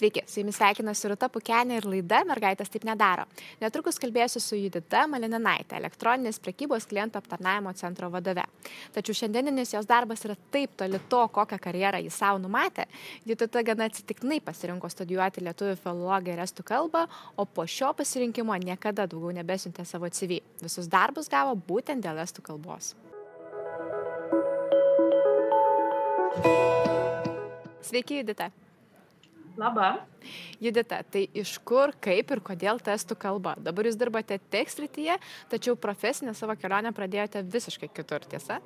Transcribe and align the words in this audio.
Sveiki, 0.00 0.22
su 0.24 0.40
jumis 0.40 0.56
sveikinasi 0.56 1.10
Rūta 1.10 1.26
Pukenė 1.28 1.76
ir 1.76 1.84
laida 1.84 2.22
Mergaitės 2.24 2.70
taip 2.72 2.86
nedaro. 2.88 3.26
Netrukus 3.60 3.98
kalbėsiu 4.00 4.40
su 4.40 4.56
Judita 4.56 5.02
Malininaitė, 5.12 5.74
elektroninės 5.76 6.38
prekybos 6.40 6.86
klientų 6.88 7.18
aptarnavimo 7.20 7.74
centro 7.76 8.08
vadove. 8.08 8.46
Tačiau 8.94 9.18
šiandieninis 9.18 9.74
jos 9.74 9.88
darbas 9.90 10.24
yra 10.24 10.38
taip 10.54 10.72
toli 10.80 11.02
to, 11.12 11.20
kokią 11.34 11.58
karjerą 11.60 12.00
jis 12.06 12.16
savo 12.16 12.40
numatė. 12.40 12.86
Judita 13.28 13.60
gana 13.66 13.90
atsitiktinai 13.90 14.38
pasirinko 14.46 14.88
studijuoti 14.88 15.44
lietuvių 15.44 15.76
filologiją 15.82 16.38
ir 16.38 16.42
estų 16.46 16.64
kalbą, 16.72 17.04
o 17.36 17.44
po 17.44 17.68
šio 17.68 17.92
pasirinkimo 17.98 18.56
niekada 18.64 19.04
daugiau 19.04 19.36
nebesiuntė 19.36 19.84
savo 19.84 20.08
CV. 20.08 20.40
Visus 20.64 20.88
darbus 20.88 21.28
gavo 21.28 21.52
būtent 21.68 22.00
dėl 22.08 22.24
estų 22.24 22.46
kalbos. 22.48 22.94
Sveiki, 27.84 28.22
Judita. 28.22 28.48
Labą. 29.58 29.92
Judita, 30.60 31.00
tai 31.02 31.24
iš 31.34 31.56
kur, 31.66 31.92
kaip 32.02 32.30
ir 32.30 32.42
kodėl 32.44 32.80
testų 32.84 33.16
kalba? 33.18 33.54
Dabar 33.58 33.88
jūs 33.88 33.98
dirbate 33.98 34.38
tekstrityje, 34.52 35.16
tačiau 35.50 35.78
profesinę 35.80 36.34
savo 36.36 36.54
kelionę 36.60 36.92
pradėjote 36.96 37.42
visiškai 37.42 37.88
kitur, 37.94 38.26
tiesa? 38.30 38.60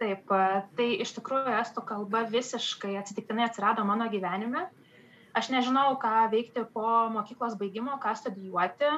Taip, 0.00 0.32
tai 0.76 0.88
iš 1.00 1.14
tikrųjų 1.16 1.54
estų 1.60 1.84
kalba 1.88 2.24
visiškai 2.32 2.96
atsitiktinai 3.00 3.46
atsirado 3.46 3.84
mano 3.88 4.08
gyvenime. 4.12 4.66
Aš 5.36 5.50
nežinau, 5.52 5.94
ką 6.00 6.30
veikti 6.32 6.64
po 6.72 6.86
mokyklos 7.12 7.56
baigimo, 7.60 7.98
ką 8.00 8.14
studijuoti. 8.16 8.90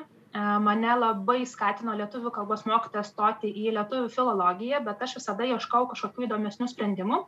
Mane 0.62 0.94
labai 0.98 1.40
skatino 1.48 1.94
lietuvių 1.98 2.30
kalbos 2.34 2.66
mokytojas 2.68 3.10
stoti 3.10 3.50
į 3.50 3.72
lietuvių 3.78 4.10
filologiją, 4.12 4.82
bet 4.86 5.02
aš 5.02 5.16
visada 5.18 5.46
ieškau 5.48 5.86
kažkokių 5.90 6.26
įdomesnių 6.26 6.68
sprendimų 6.70 7.24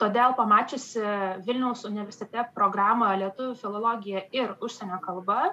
todėl 0.00 0.34
pamačiusi 0.38 1.02
vilniaus 1.46 1.84
universitete 1.88 2.46
programą 2.56 3.12
lietuvių 3.20 3.56
filologija 3.60 4.24
ir 4.32 4.54
užsienio 4.64 5.00
kalba 5.04 5.50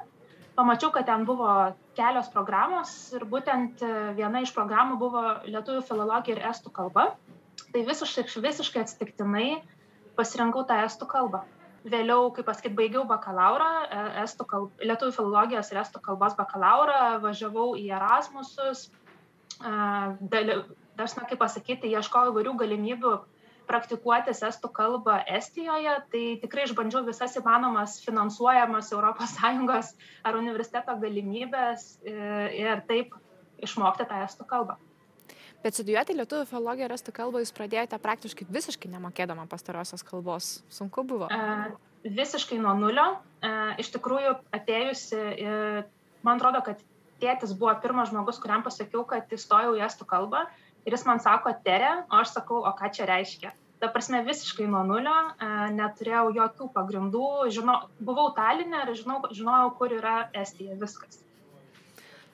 pamačiau 0.57 0.91
kad 0.91 1.05
ten 1.05 1.25
buvo 1.25 1.49
kelios 1.97 2.29
programos 2.33 2.91
ir 3.13 3.25
būtent 3.29 3.83
viena 4.17 4.41
iš 4.41 4.53
programų 4.55 4.97
buvo 5.01 5.23
lietuvių 5.45 5.83
filologija 5.85 6.37
ir 6.37 6.47
estų 6.51 6.73
kalba. 6.73 7.11
Tai 7.73 7.83
visiškai 7.85 8.41
visiškai 8.41 8.81
atsitiktinai 8.85 9.61
pasirinkau 10.17 10.65
tą 10.69 10.79
estų 10.87 11.09
kalbą. 11.13 11.43
Vėliau 11.87 12.31
kaip 12.35 12.47
pasakyt 12.49 12.73
baigiau 12.75 13.05
bakalaurą 13.07 13.69
e, 13.85 14.25
kalb 14.49 14.81
lietuvių 14.81 15.13
filologijos 15.15 15.69
ir 15.71 15.81
estų 15.83 16.01
kalbos 16.09 16.35
bakalaurą 16.39 17.19
važiavau 17.23 17.75
į 17.79 17.91
erasmusus 17.99 18.87
ta 19.61 20.41
prasme 20.97 21.23
kaip 21.29 21.39
pasakyti 21.39 21.93
ieškojau 21.93 22.33
įvairių 22.33 22.53
galimybių 22.61 23.13
praktikuotis 23.67 24.41
estų 24.47 24.71
kalbą 24.73 25.19
Estijoje, 25.37 25.93
tai 26.11 26.23
tikrai 26.41 26.65
išbandžiau 26.67 27.03
visas 27.07 27.35
įmanomas 27.39 27.99
finansuojamas 28.05 28.91
ES 28.95 29.93
ar 30.23 30.39
universiteto 30.39 30.97
galimybės 31.01 31.97
e, 32.03 32.15
ir 32.57 32.83
taip 32.89 33.15
išmokti 33.63 34.07
tą 34.07 34.23
estų 34.25 34.47
kalbą. 34.49 34.77
Bet 35.63 35.75
studijuoti 35.75 36.15
lietuvių 36.15 36.45
filologiją 36.47 36.87
ir 36.87 36.93
estų 36.95 37.13
kalbą 37.17 37.41
jūs 37.41 37.51
pradėjote 37.57 37.97
praktiškai 37.99 38.45
visiškai 38.53 38.91
nemokėdama 38.93 39.47
pastarosios 39.49 40.05
kalbos. 40.05 40.51
Sunku 40.69 41.03
buvo? 41.07 41.29
E, 41.33 41.71
visiškai 42.05 42.59
nuo 42.61 42.75
nulio. 42.77 43.07
E, 43.41 43.51
iš 43.81 43.89
tikrųjų, 43.95 44.35
atėjusi, 44.53 45.17
e, 45.17 45.81
man 46.27 46.37
atrodo, 46.37 46.61
kad 46.65 46.83
tėtis 47.21 47.55
buvo 47.57 47.73
pirmas 47.81 48.11
žmogus, 48.11 48.37
kuriam 48.41 48.61
pasakiau, 48.65 49.01
kad 49.09 49.33
įstojau 49.33 49.73
į 49.79 49.83
estų 49.87 50.05
kalbą 50.09 50.45
ir 50.87 50.95
jis 50.95 51.05
man 51.07 51.19
sako 51.19 51.51
tere, 51.65 51.91
o 52.07 52.21
aš 52.21 52.37
sakau, 52.39 52.63
o 52.63 52.73
ką 52.75 52.91
čia 52.95 53.07
reiškia. 53.09 53.53
Ta 53.77 53.91
prasme, 53.93 54.23
visiškai 54.25 54.65
nuo 54.71 54.81
nulio, 54.87 55.13
e, 55.37 55.49
neturėjau 55.75 56.31
jokių 56.33 56.71
pagrindų, 56.73 57.27
žinau, 57.53 57.77
buvau 58.01 58.31
Talinė 58.33 58.87
ir 58.87 58.95
žinau, 58.97 59.19
žinojau, 59.29 59.73
kur 59.77 59.93
yra 59.99 60.17
Estija, 60.33 60.77
viskas. 60.79 61.19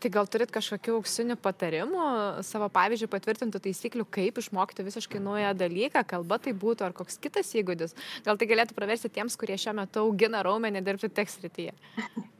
Tai 0.03 0.11
gal 0.11 0.27
turit 0.27 0.51
kažkokių 0.51 0.97
auksinių 0.97 1.37
patarimų, 1.39 2.05
savo 2.43 2.67
pavyzdžių 2.75 3.07
patvirtintų 3.11 3.61
taisyklių, 3.63 4.05
kaip 4.11 4.39
išmokti 4.41 4.83
visiškai 4.83 5.21
naują 5.23 5.53
dalyką, 5.55 6.03
kalba 6.07 6.39
tai 6.43 6.51
būtų 6.51 6.89
ar 6.89 6.95
koks 6.95 7.19
kitas 7.23 7.53
įgūdis. 7.55 7.95
Gal 8.25 8.39
tai 8.39 8.49
galėtų 8.51 8.75
praversti 8.75 9.11
tiems, 9.11 9.39
kurie 9.39 9.55
šiuo 9.55 9.75
metu 9.79 10.03
augina 10.03 10.43
raumenį 10.43 10.83
dirbti 10.83 11.11
tekstrityje. 11.21 11.75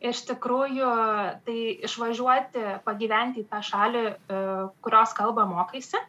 iš 0.00 0.22
tikrųjų 0.30 0.90
tai 1.44 1.58
išvažiuoti 1.86 2.64
pagyventi 2.86 3.44
į 3.44 3.48
tą 3.50 3.60
šalį 3.64 4.04
e, 4.08 4.14
kurios 4.84 5.12
kalbą 5.16 5.44
mokaisi. 5.50 6.00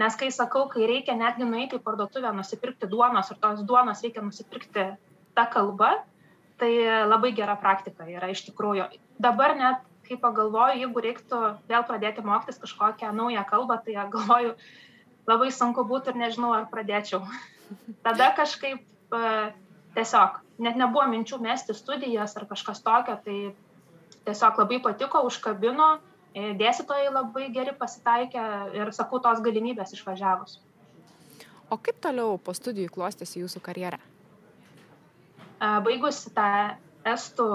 Nes 0.00 0.16
kai 0.16 0.30
sakau 0.32 0.68
kai 0.72 0.86
reikia 0.88 1.16
netgi 1.18 1.44
nueiti 1.44 1.76
į 1.76 1.84
parduotuvę 1.84 2.30
nusipirkti 2.36 2.88
duonos 2.88 3.30
ir 3.34 3.40
tos 3.42 3.64
duonos 3.66 4.00
reikia 4.04 4.22
nusipirkti 4.24 4.86
ta 5.34 5.46
kalba 5.50 5.98
tai 6.62 6.70
labai 7.08 7.32
gera 7.34 7.56
praktika 7.58 8.06
yra 8.06 8.30
iš 8.30 8.44
tikrųjų. 8.46 8.86
Dabar 9.20 9.56
net 9.58 9.82
kai 10.06 10.16
pagalvoju 10.20 10.80
jeigu 10.80 11.02
reiktų 11.04 11.40
vėl 11.70 11.84
pradėti 11.88 12.24
mokytis 12.24 12.60
kažkokią 12.62 13.12
naują 13.16 13.44
kalbą 13.48 13.78
tai 13.84 13.98
galvoju 14.14 14.54
labai 15.28 15.50
sunku 15.54 15.84
būtų 15.88 16.14
ir 16.14 16.22
nežinau 16.24 16.52
ar 16.56 16.68
pradėčiau. 16.70 17.22
Tada 18.06 18.32
kažkaip 18.36 18.82
e, 18.82 19.52
tiesiog 19.96 20.40
net 20.62 20.78
nebuvo 20.78 21.04
minčių 21.10 21.38
mesti 21.42 21.74
studijas 21.76 22.36
ar 22.38 22.46
kažkas 22.50 22.82
tokio, 22.84 23.16
tai 23.24 23.54
tiesiog 24.26 24.60
labai 24.62 24.78
patiko, 24.84 25.24
užkabino, 25.28 25.88
e, 26.34 26.52
dėstytojai 26.58 27.10
labai 27.12 27.48
geri 27.54 27.74
pasitaikė 27.78 28.44
ir 28.78 28.92
sakau 28.96 29.20
tos 29.22 29.42
galimybės 29.44 29.94
išvažiavus. 29.96 30.60
O 31.72 31.78
kaip 31.80 32.00
toliau 32.04 32.36
po 32.38 32.52
studijų 32.52 32.92
klostėsi 32.92 33.40
jūsų 33.40 33.62
karjera? 33.64 33.98
Baigusi 35.62 36.32
tą 36.34 36.48
estų 37.06 37.46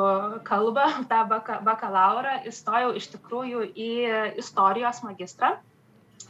kalbą, 0.47 0.85
tą 1.11 1.19
bakalaurą, 1.67 2.37
įstojau 2.49 2.93
iš 2.97 3.09
tikrųjų 3.13 3.65
į 3.75 3.89
istorijos 4.41 5.03
magistrą 5.05 5.57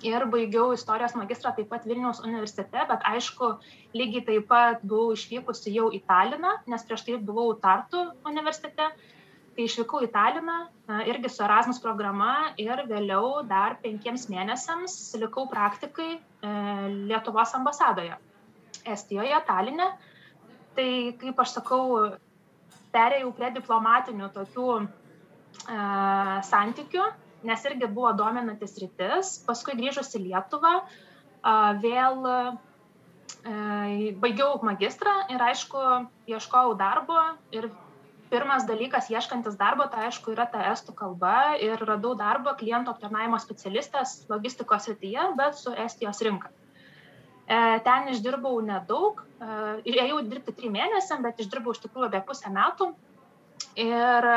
ir 0.06 0.25
baigiau 0.30 0.72
istorijos 0.75 1.16
magistrą 1.18 1.53
taip 1.58 1.70
pat 1.72 1.86
Vilniaus 1.88 2.22
universitete, 2.24 2.84
bet 2.90 3.06
aišku, 3.12 3.52
lygiai 3.98 4.25
taip 4.30 4.48
pat 4.52 4.84
buvau 4.84 5.16
išvykusi 5.16 5.74
jau 5.74 5.88
į 5.96 6.02
Taliną, 6.09 6.58
nes 6.70 6.86
prieš 6.88 7.06
tai 7.08 7.18
buvau 7.30 7.56
Tartu 7.62 8.03
universitete. 8.28 8.92
Tai 9.58 9.66
išvykau 9.66 10.03
į 10.06 10.12
Taliną 10.14 10.58
irgi 11.09 11.31
su 11.34 11.42
Erasmus 11.42 11.80
programa 11.81 12.52
ir 12.62 12.84
vėliau 12.86 13.42
dar 13.50 13.80
penkiems 13.81 14.28
mėnesiams 14.30 14.94
likau 15.18 15.48
praktikai 15.50 16.12
e, 16.14 16.19
Lietuvos 17.09 17.56
ambasadoje 17.58 18.19
Estijoje, 18.86 19.40
Talinė. 19.48 19.90
Tai 20.78 20.90
kaip 21.18 21.42
aš 21.42 21.56
sakau, 21.58 21.81
perėjau 22.94 23.31
prie 23.34 23.50
diplomatinių 23.56 24.30
tokių 24.36 24.68
e, 24.78 24.86
santykių 26.52 27.08
nes 27.46 27.66
irgi 27.70 27.90
buvo 27.92 28.14
dominantis 28.18 28.78
rytis. 28.81 29.36
Paskui 29.46 29.78
grįžus 29.78 30.16
į 30.18 30.24
Lietuvą, 30.28 30.74
vėl 31.84 32.24
baigiau 34.24 34.58
magistrą 34.66 35.14
ir 35.34 35.44
aišku, 35.44 35.84
ieškojau 36.31 36.74
darbo 36.80 37.20
ir 37.56 37.70
pirmas 38.30 38.66
dalykas 38.68 39.09
ieškantis 39.12 39.56
darbo, 39.59 39.88
tai 39.92 40.08
aišku, 40.08 40.34
yra 40.36 40.48
ta 40.52 40.66
estų 40.72 40.96
kalba 40.98 41.56
ir 41.64 41.80
radau 41.88 42.14
darbą 42.20 42.56
klientų 42.59 42.94
aptarnaimo 42.94 43.40
specialistės 43.40 44.19
logistikos 44.31 44.88
srityje, 44.88 45.30
bet 45.40 45.59
su 45.59 45.74
Estijos 45.86 46.22
rinka. 46.25 46.52
E, 47.48 47.80
ten 47.86 48.09
išdirbau 48.12 48.59
nedaug, 48.64 49.22
e, 49.40 49.94
ėjau 49.94 50.19
dirbti 50.28 50.56
trim 50.58 50.75
mėnesiam, 50.75 51.24
bet 51.24 51.40
išdirbau 51.40 51.75
iš 51.75 51.86
tikrųjų 51.86 52.09
apie 52.09 52.24
pusę 52.28 52.52
metų. 52.52 52.92
Ir 53.80 54.28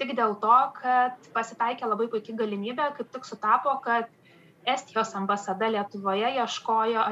tik 0.00 0.14
dėl 0.18 0.36
to, 0.42 0.56
kad 0.80 1.28
pasitaikė 1.34 1.88
labai 1.88 2.08
puikiai 2.12 2.38
galimybė, 2.38 2.90
kaip 2.96 3.12
tik 3.14 3.28
sutapo, 3.28 3.76
kad 3.84 4.08
Estijos 4.68 5.14
ambasada 5.16 5.70
Lietuvoje 5.72 6.34
ieškojo 6.36 7.04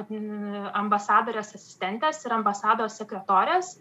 ambasadorės 0.77 1.55
asistentės 1.57 2.21
ir 2.27 2.35
ambasados 2.37 2.99
sekretorės. 3.01 3.79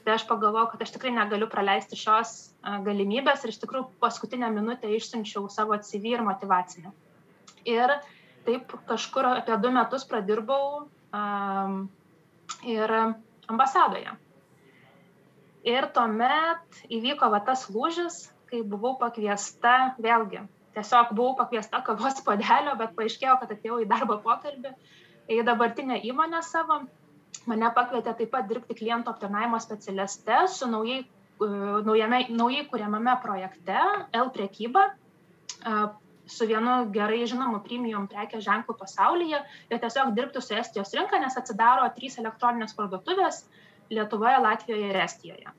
Tai 0.00 0.14
aš 0.14 0.24
pagalvojau, 0.28 0.70
kad 0.72 0.84
aš 0.86 0.94
tikrai 0.94 1.12
negaliu 1.12 1.48
praleisti 1.52 1.98
šios 2.00 2.54
galimybės 2.86 3.44
ir 3.44 3.52
iš 3.52 3.60
tikrųjų 3.60 3.90
paskutinę 4.00 4.48
minutę 4.54 4.88
išsiunčiau 4.96 5.44
savo 5.52 5.76
CV 5.76 6.14
ir 6.14 6.24
motivacinę. 6.24 6.94
Ir 7.68 7.92
taip 8.46 8.72
kažkur 8.88 9.28
apie 9.34 9.60
du 9.60 9.72
metus 9.74 10.06
pradirbau 10.08 10.86
um, 11.12 11.82
ir 12.64 12.96
ambasadoje. 13.50 14.16
Ir 15.68 15.90
tuomet 15.92 16.84
įvyko 16.88 17.28
va 17.34 17.42
tas 17.44 17.66
lūžis, 17.68 18.30
kai 18.50 18.62
buvau 18.66 18.96
pakviesta, 19.00 19.94
vėlgi, 20.02 20.42
tiesiog 20.76 21.14
buvau 21.16 21.36
pakviesta 21.38 21.82
kavos 21.86 22.22
padelio, 22.28 22.76
bet 22.80 22.96
paaiškėjo, 22.98 23.36
kad 23.42 23.54
atėjau 23.56 23.82
į 23.84 23.88
darbo 23.90 24.18
pokalbį 24.24 24.74
į 25.30 25.44
dabartinę 25.46 26.00
įmonę 26.10 26.42
savo. 26.46 26.82
Mane 27.48 27.70
pakvietė 27.74 28.12
taip 28.18 28.32
pat 28.34 28.48
dirbti 28.50 28.76
kliento 28.76 29.12
aptarnaimo 29.12 29.58
specialiste 29.62 30.42
su 30.50 30.66
naujai, 30.68 31.04
e, 31.04 31.48
naujame, 31.86 32.24
naujai 32.34 32.66
kuriamame 32.68 33.14
projekte 33.22 33.78
L 34.18 34.32
priekyba 34.34 34.82
e, 34.90 35.76
su 36.30 36.46
vienu 36.50 36.74
gerai 36.94 37.22
žinomu 37.30 37.62
premium 37.64 38.06
prekės 38.10 38.44
ženklu 38.46 38.76
pasaulyje 38.82 39.40
ir 39.70 39.80
tiesiog 39.82 40.12
dirbti 40.18 40.42
su 40.44 40.58
Estijos 40.58 40.92
rinka, 40.98 41.22
nes 41.22 41.38
atsidaro 41.38 41.88
trys 41.96 42.18
elektroninės 42.22 42.76
parduotuvės 42.78 43.44
Lietuvoje, 43.90 44.38
Latvijoje 44.44 44.90
ir 44.92 45.00
Estijoje. 45.02 45.54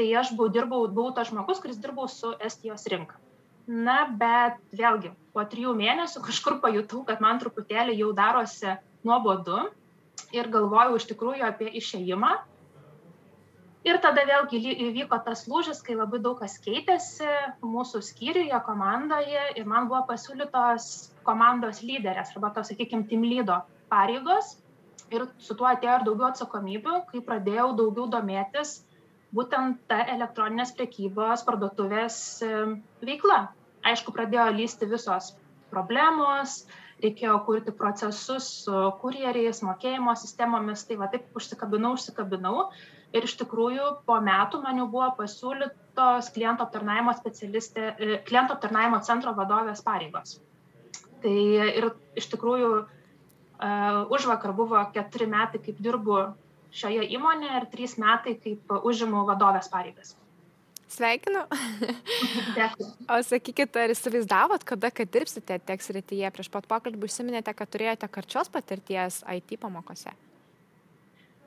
Tai 0.00 0.06
aš 0.16 0.30
buvau, 0.32 0.48
dirbau, 0.48 0.86
buvau 0.88 1.10
tas 1.12 1.28
žmogus, 1.28 1.58
kuris 1.60 1.76
dirbau 1.76 2.06
su 2.08 2.30
Estijos 2.40 2.86
rinka. 2.88 3.18
Na, 3.68 4.06
bet 4.08 4.56
vėlgi, 4.72 5.10
po 5.36 5.44
trijų 5.44 5.74
mėnesių 5.76 6.22
kažkur 6.24 6.56
pajutau, 6.62 7.02
kad 7.04 7.20
man 7.20 7.36
truputėlį 7.42 7.98
jau 7.98 8.08
darosi 8.16 8.78
nuobodu 9.04 9.58
ir 10.32 10.48
galvojau 10.56 10.96
iš 10.96 11.06
tikrųjų 11.12 11.44
apie 11.50 11.68
išėjimą. 11.82 12.32
Ir 13.84 14.00
tada 14.00 14.24
vėlgi 14.24 14.62
įvyko 14.88 15.20
tas 15.28 15.44
lūžis, 15.52 15.84
kai 15.84 16.00
labai 16.00 16.24
daug 16.24 16.40
kas 16.40 16.56
keitėsi 16.64 17.28
mūsų 17.60 18.00
skyriuje, 18.08 18.56
komandoje 18.64 19.46
ir 19.52 19.68
man 19.68 19.92
buvo 19.92 20.06
pasiūlytos 20.08 20.90
komandos 21.28 21.84
lyderės 21.84 22.32
arba 22.32 22.54
to, 22.56 22.64
sakykime, 22.64 23.04
team 23.12 23.28
lydo 23.28 23.60
pareigos. 23.92 24.56
Ir 25.12 25.28
su 25.36 25.52
tuo 25.52 25.68
atėjo 25.68 26.00
ir 26.00 26.08
daugiau 26.08 26.32
atsakomybių, 26.32 27.02
kai 27.12 27.20
pradėjau 27.28 27.74
daugiau 27.76 28.08
domėtis 28.08 28.80
būtent 29.36 29.80
ta 29.90 30.02
elektroninės 30.14 30.74
prekybos 30.78 31.44
parduotuvės 31.46 32.16
veikla. 33.04 33.40
Aišku, 33.86 34.12
pradėjo 34.12 34.50
lysti 34.58 34.88
visos 34.90 35.32
problemos, 35.70 36.64
reikėjo 37.00 37.38
kurti 37.46 37.72
procesus 37.72 38.48
su 38.64 38.80
kurjeriais, 39.00 39.62
mokėjimo 39.64 40.12
sistemomis, 40.18 40.84
tai 40.88 40.98
va 41.00 41.08
taip 41.12 41.30
užsikabinau, 41.38 41.94
užsikabinau. 41.96 42.68
Ir 43.16 43.26
iš 43.26 43.38
tikrųjų 43.40 43.86
po 44.06 44.18
metų 44.22 44.60
man 44.62 44.78
jau 44.78 44.86
buvo 44.90 45.08
pasiūlytos 45.18 46.28
kliento 46.34 46.66
aptarnaimo 46.66 47.14
e, 47.16 48.20
kliento 48.26 48.54
aptarnaimo 48.54 49.00
centro 49.06 49.32
vadovės 49.34 49.82
pareigos. 49.82 50.38
Tai 51.20 51.34
ir 51.80 51.88
iš 52.16 52.28
tikrųjų 52.32 52.68
uh, 53.60 54.06
už 54.14 54.28
vakar 54.30 54.54
buvo 54.56 54.78
keturi 54.94 55.26
metai, 55.26 55.60
kaip 55.60 55.82
dirbu 55.82 56.20
šioje 56.74 57.06
įmonėje 57.16 57.60
ir 57.60 57.68
trys 57.72 57.96
metai, 58.00 58.36
kaip 58.40 58.74
užimu 58.80 59.24
vadovės 59.28 59.70
pareigas. 59.72 60.14
Sveikinu. 60.90 61.44
o 63.14 63.18
sakykit, 63.22 63.76
ar 63.78 63.92
įsivaizdavot, 63.94 64.64
kada, 64.66 64.90
kad 64.90 65.12
dirbsite 65.14 65.60
tiek 65.62 65.84
srityje? 65.84 66.32
Prieš 66.34 66.50
pat 66.50 66.66
pokalbį 66.70 67.06
užsiminėte, 67.06 67.54
kad 67.54 67.70
turėjote 67.70 68.10
karčios 68.10 68.50
patirties 68.50 69.20
IT 69.30 69.54
pamokose. 69.62 70.16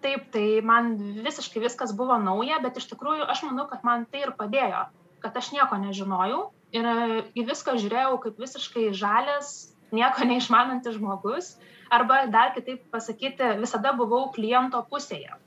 Taip, 0.03 0.29
tai 0.31 0.47
man 0.63 0.95
visiškai 1.23 1.63
viskas 1.63 1.91
buvo 1.95 2.15
nauja, 2.19 2.59
bet 2.63 2.79
iš 2.79 2.89
tikrųjų 2.91 3.27
aš 3.31 3.43
manau, 3.47 3.67
kad 3.71 3.83
man 3.87 4.07
tai 4.11 4.23
ir 4.25 4.33
padėjo, 4.39 4.85
kad 5.23 5.37
aš 5.39 5.51
nieko 5.55 5.79
nežinojau 5.79 6.41
ir 6.75 6.89
į 7.35 7.45
viską 7.47 7.77
žiūrėjau 7.79 8.17
kaip 8.23 8.41
visiškai 8.43 8.89
žalės, 8.97 9.72
nieko 9.93 10.25
neišmanantis 10.31 10.97
žmogus, 10.99 11.55
arba 11.93 12.25
dar 12.33 12.51
kitaip 12.57 12.83
pasakyti, 12.93 13.55
visada 13.61 13.93
buvau 13.97 14.27
kliento 14.35 14.81
pusėje 14.89 15.37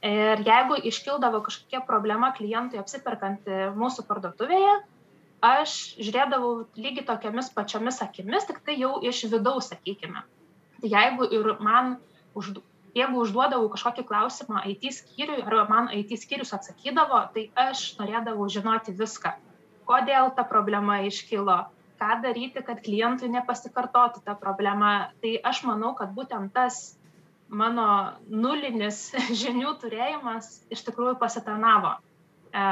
Ir 0.00 0.40
jeigu 0.46 0.78
iškildavo 0.88 1.42
kažkokia 1.44 1.82
problema 1.84 2.30
klientui 2.32 2.80
apsiperkant 2.80 3.44
mūsų 3.76 4.06
parduotuvėje, 4.08 4.76
aš 5.44 5.74
žiūrėdavau 6.00 6.52
lygiai 6.80 7.04
tokiamis 7.10 7.50
pačiomis 7.52 8.00
akimis, 8.04 8.46
tik 8.48 8.62
tai 8.64 8.78
jau 8.80 8.94
iš 9.04 9.26
vidaus, 9.32 9.68
sakykime. 9.68 10.24
Tai 10.80 10.92
jeigu 10.94 11.28
ir 11.36 11.50
man, 11.60 11.98
už, 12.32 12.54
jeigu 12.96 13.20
užduodavau 13.20 13.68
kažkokį 13.74 14.06
klausimą 14.08 14.64
IT 14.72 14.88
skyriui, 15.02 15.44
ar 15.44 15.68
man 15.68 15.92
IT 15.92 16.16
skyrius 16.22 16.54
atsakydavo, 16.56 17.20
tai 17.36 17.50
aš 17.68 17.84
norėdavau 18.00 18.48
žinoti 18.48 18.96
viską. 18.96 19.36
Kodėl 19.84 20.32
ta 20.32 20.46
problema 20.48 21.02
iškilo, 21.04 21.60
ką 22.00 22.16
daryti, 22.24 22.64
kad 22.64 22.80
klientui 22.84 23.28
nepasikartotų 23.32 24.24
ta 24.24 24.36
problema. 24.38 25.10
Tai 25.20 25.34
aš 25.52 25.64
manau, 25.68 25.92
kad 25.98 26.14
būtent 26.16 26.54
tas 26.56 26.80
mano 27.50 28.16
nulinis 28.30 29.10
žinių 29.42 29.74
turėjimas 29.82 30.52
iš 30.72 30.86
tikrųjų 30.86 31.18
pasitarnavo 31.20 31.96
e, 31.98 32.64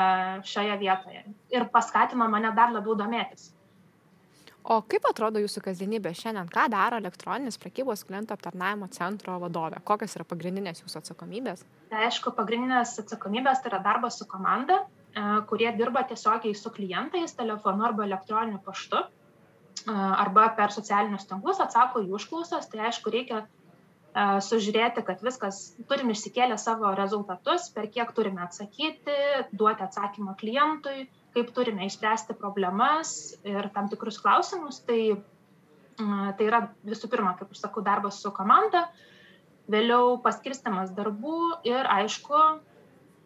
šioje 0.49 0.81
vietoje 0.81 1.25
ir 1.55 1.71
paskatino 1.73 2.29
mane 2.31 2.53
dar 2.57 2.73
labiau 2.75 2.97
domėtis. 2.99 3.53
O 4.69 4.83
kaip 4.85 5.07
atrodo 5.09 5.41
jūsų 5.41 5.63
kasdienybė 5.65 6.11
šiandien? 6.19 6.49
Ką 6.53 6.67
daro 6.69 6.99
elektroninis 7.01 7.57
prekybos 7.61 8.03
klientų 8.05 8.35
aptarnavimo 8.35 8.91
centro 8.93 9.39
vadovė? 9.41 9.79
Kokios 9.87 10.17
yra 10.19 10.27
pagrindinės 10.29 10.83
jūsų 10.83 10.99
atsakomybės? 11.01 11.63
Tai 11.89 12.03
aišku, 12.05 12.35
pagrindinės 12.37 12.99
atsakomybės 13.01 13.63
tai 13.65 13.73
yra 13.73 13.81
darbas 13.87 14.19
su 14.21 14.27
komanda, 14.29 14.83
e, 14.85 15.25
kurie 15.49 15.71
dirba 15.79 16.05
tiesiogiai 16.11 16.55
su 16.59 16.73
klientais 16.75 17.35
telefonu 17.39 17.89
arba 17.89 18.05
elektroniniu 18.05 18.61
paštu 18.67 19.07
arba 19.87 20.49
per 20.57 20.73
socialinius 20.75 21.29
tinklus 21.29 21.61
atsako 21.63 22.03
į 22.07 22.13
užklausas. 22.19 22.69
Tai 22.73 22.87
aišku, 22.89 23.13
reikia 23.15 23.45
sužiūrėti, 24.17 25.05
kad 25.07 25.21
viskas, 25.23 25.75
turim 25.89 26.11
išsikėlę 26.11 26.57
savo 26.59 26.91
rezultatus, 26.97 27.69
per 27.75 27.89
kiek 27.93 28.11
turime 28.17 28.43
atsakyti, 28.47 29.17
duoti 29.53 29.85
atsakymą 29.85 30.35
klientui, 30.41 31.07
kaip 31.37 31.53
turime 31.55 31.87
išspręsti 31.87 32.35
problemas 32.39 33.37
ir 33.47 33.69
tam 33.75 33.91
tikrus 33.93 34.19
klausimus. 34.23 34.81
Tai, 34.89 35.21
tai 35.99 36.49
yra 36.49 36.65
visų 36.89 37.11
pirma, 37.13 37.37
kaip 37.39 37.53
aš 37.53 37.63
sakau, 37.67 37.85
darbas 37.85 38.19
su 38.23 38.33
komanda, 38.35 38.89
vėliau 39.71 40.17
paskirstimas 40.25 40.91
darbų 40.97 41.61
ir 41.69 41.87
aišku, 41.99 42.43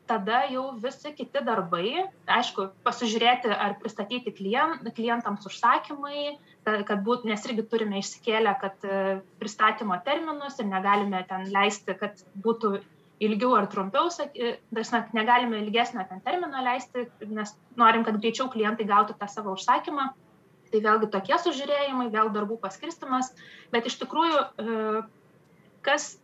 tada 0.06 0.42
jau 0.50 0.64
visi 0.82 1.12
kiti 1.16 1.42
darbai, 1.46 2.04
aišku, 2.26 2.68
pasižiūrėti 2.86 3.52
ar 3.54 3.76
pristatyti 3.80 4.32
klient, 4.34 4.82
klientams 4.96 5.46
užsakymai, 5.48 6.36
kad 6.66 7.04
būt, 7.06 7.26
nes 7.28 7.44
irgi 7.48 7.64
turime 7.70 8.00
išsikėlę, 8.02 8.54
kad 8.60 8.86
e, 8.86 9.20
pristatymo 9.42 9.98
terminus 10.06 10.58
ir 10.62 10.68
negalime 10.70 11.22
ten 11.28 11.48
leisti, 11.54 11.96
kad 11.98 12.22
būtų 12.44 12.76
ilgiau 13.22 13.54
ar 13.58 13.68
trumpiau, 13.70 14.10
e, 14.34 14.56
dažnai 14.74 15.04
negalime 15.16 15.62
ilgesnio 15.62 16.04
ten 16.08 16.22
termino 16.26 16.62
leisti, 16.66 17.06
nes 17.30 17.54
norim, 17.78 18.06
kad 18.06 18.18
greičiau 18.22 18.50
klientai 18.52 18.88
gautų 18.88 19.18
tą 19.18 19.30
savo 19.30 19.56
užsakymą. 19.58 20.10
Tai 20.72 20.80
vėlgi 20.80 21.10
tokie 21.12 21.36
sužiūrėjimai, 21.36 22.08
vėl 22.14 22.30
darbų 22.32 22.56
paskirstimas, 22.62 23.28
bet 23.74 23.90
iš 23.90 23.98
tikrųjų, 24.00 24.38
e, 24.40 25.02
kas 25.84 26.14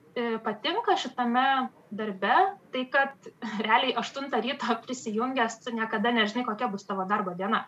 patinka 0.44 0.96
šitame 1.00 1.68
darbe, 1.90 2.36
tai 2.72 2.84
kad 2.92 3.28
realiai 3.66 3.96
8 4.00 4.30
ryto 4.44 4.78
prisijungęs, 4.86 5.60
tu 5.64 5.74
niekada 5.76 6.14
nežinai, 6.14 6.46
kokia 6.48 6.70
bus 6.72 6.86
tavo 6.88 7.06
darbo 7.08 7.36
diena 7.38 7.66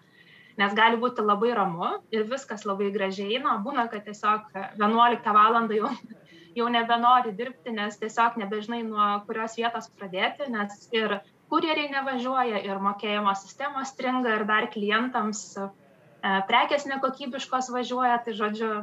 nes 0.60 0.76
gali 0.76 0.98
būti 1.00 1.25
labai 1.25 1.52
ramu 1.56 1.90
ir 2.14 2.26
viskas 2.30 2.66
labai 2.68 2.90
gražiai 2.94 3.38
eina, 3.38 3.56
būna, 3.64 3.87
kad 3.92 4.04
tiesiog 4.06 4.50
11 4.78 5.35
val. 5.37 5.59
jau, 5.76 5.90
jau 6.59 6.70
nebenori 6.73 7.35
dirbti, 7.37 7.75
nes 7.76 7.99
tiesiog 8.00 8.38
nebežinai 8.42 8.82
nuo 8.87 9.11
kurios 9.28 9.56
vietos 9.61 9.90
pradėti, 9.97 10.50
nes 10.52 10.88
ir 10.97 11.20
kurjeriai 11.50 11.90
nevažiuoja, 11.94 12.62
ir 12.66 12.82
mokėjimo 12.82 13.35
sistemos 13.38 13.94
stringa, 13.94 14.37
ir 14.38 14.47
dar 14.47 14.68
klientams 14.70 15.42
e, 15.59 15.68
prekės 16.50 16.87
nekokybiškos 16.90 17.73
važiuoja, 17.75 18.20
tai 18.26 18.37
žodžiu, 18.38 18.75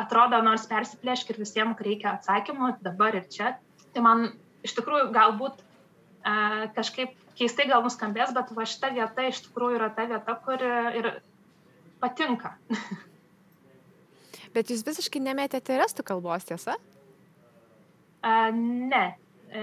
atrodo, 0.00 0.40
nors 0.44 0.66
persiplėšk 0.70 1.32
ir 1.32 1.40
visiems 1.42 1.82
reikia 1.84 2.16
atsakymų 2.16 2.76
dabar 2.84 3.16
ir 3.18 3.28
čia. 3.32 3.56
Tai 3.92 4.04
man 4.04 4.30
iš 4.64 4.76
tikrųjų 4.78 5.10
galbūt 5.14 5.60
a, 5.60 6.32
e, 6.32 6.68
kažkaip 6.76 7.16
keistai 7.38 7.68
gal 7.70 7.84
nuskambės, 7.84 8.34
bet 8.36 8.52
va 8.56 8.66
šita 8.68 8.92
vieta 8.94 9.26
iš 9.28 9.42
tikrųjų 9.46 9.80
yra 9.80 9.90
ta 9.94 10.06
vieta, 10.10 10.36
kuri 10.44 10.70
ir 11.00 11.10
patinka. 12.02 12.56
Bet 14.52 14.68
jūs 14.68 14.84
visiškai 14.84 15.22
nemėtėte 15.24 15.78
restų 15.80 16.04
kalbos, 16.04 16.44
tiesa? 16.44 16.76
A, 18.22 18.50
ne. 18.52 19.04
E, 19.48 19.62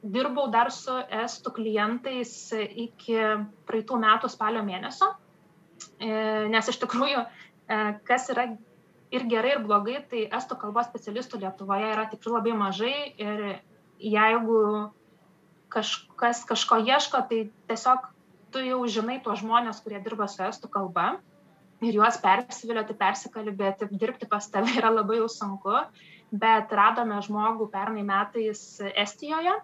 dirbau 0.00 0.48
dar 0.52 0.70
su 0.72 0.94
estų 1.22 1.52
klientais 1.56 2.32
iki 2.56 3.16
praeitų 3.68 3.98
metų 4.00 4.30
spalio 4.32 4.62
mėnesio, 4.64 5.10
e, 6.00 6.10
nes 6.52 6.68
iš 6.72 6.80
tikrųjų, 6.84 7.24
e, 7.24 7.80
kas 8.08 8.28
yra 8.32 8.50
ir 9.10 9.26
gerai, 9.30 9.56
ir 9.56 9.64
blogai, 9.64 9.98
tai 10.10 10.26
estų 10.38 10.58
kalbos 10.60 10.88
specialistų 10.90 11.42
Lietuvoje 11.42 11.90
yra 11.92 12.06
tikrai 12.10 12.36
labai 12.36 12.54
mažai 12.58 12.94
ir 13.18 13.44
jeigu 14.00 14.60
kažkas 15.70 16.44
kažko 16.48 16.80
ieško, 16.86 17.24
tai 17.30 17.40
tiesiog 17.70 18.06
tu 18.50 18.62
jau 18.64 18.80
žinai 18.90 19.20
tuos 19.22 19.42
žmonės, 19.42 19.82
kurie 19.84 20.00
dirba 20.02 20.26
su 20.30 20.42
estų 20.46 20.70
kalba 20.72 21.12
ir 21.80 21.96
juos 21.96 22.18
persivilioti, 22.20 22.96
persikalbėti, 22.98 23.88
dirbti 23.96 24.28
pas 24.28 24.46
tave 24.52 24.74
yra 24.76 24.90
labai 24.92 25.20
jau 25.20 25.28
sunku, 25.32 25.76
bet 26.30 26.72
radome 26.76 27.18
žmogų 27.24 27.70
pernai 27.72 28.04
metais 28.06 28.62
Estijoje. 28.90 29.56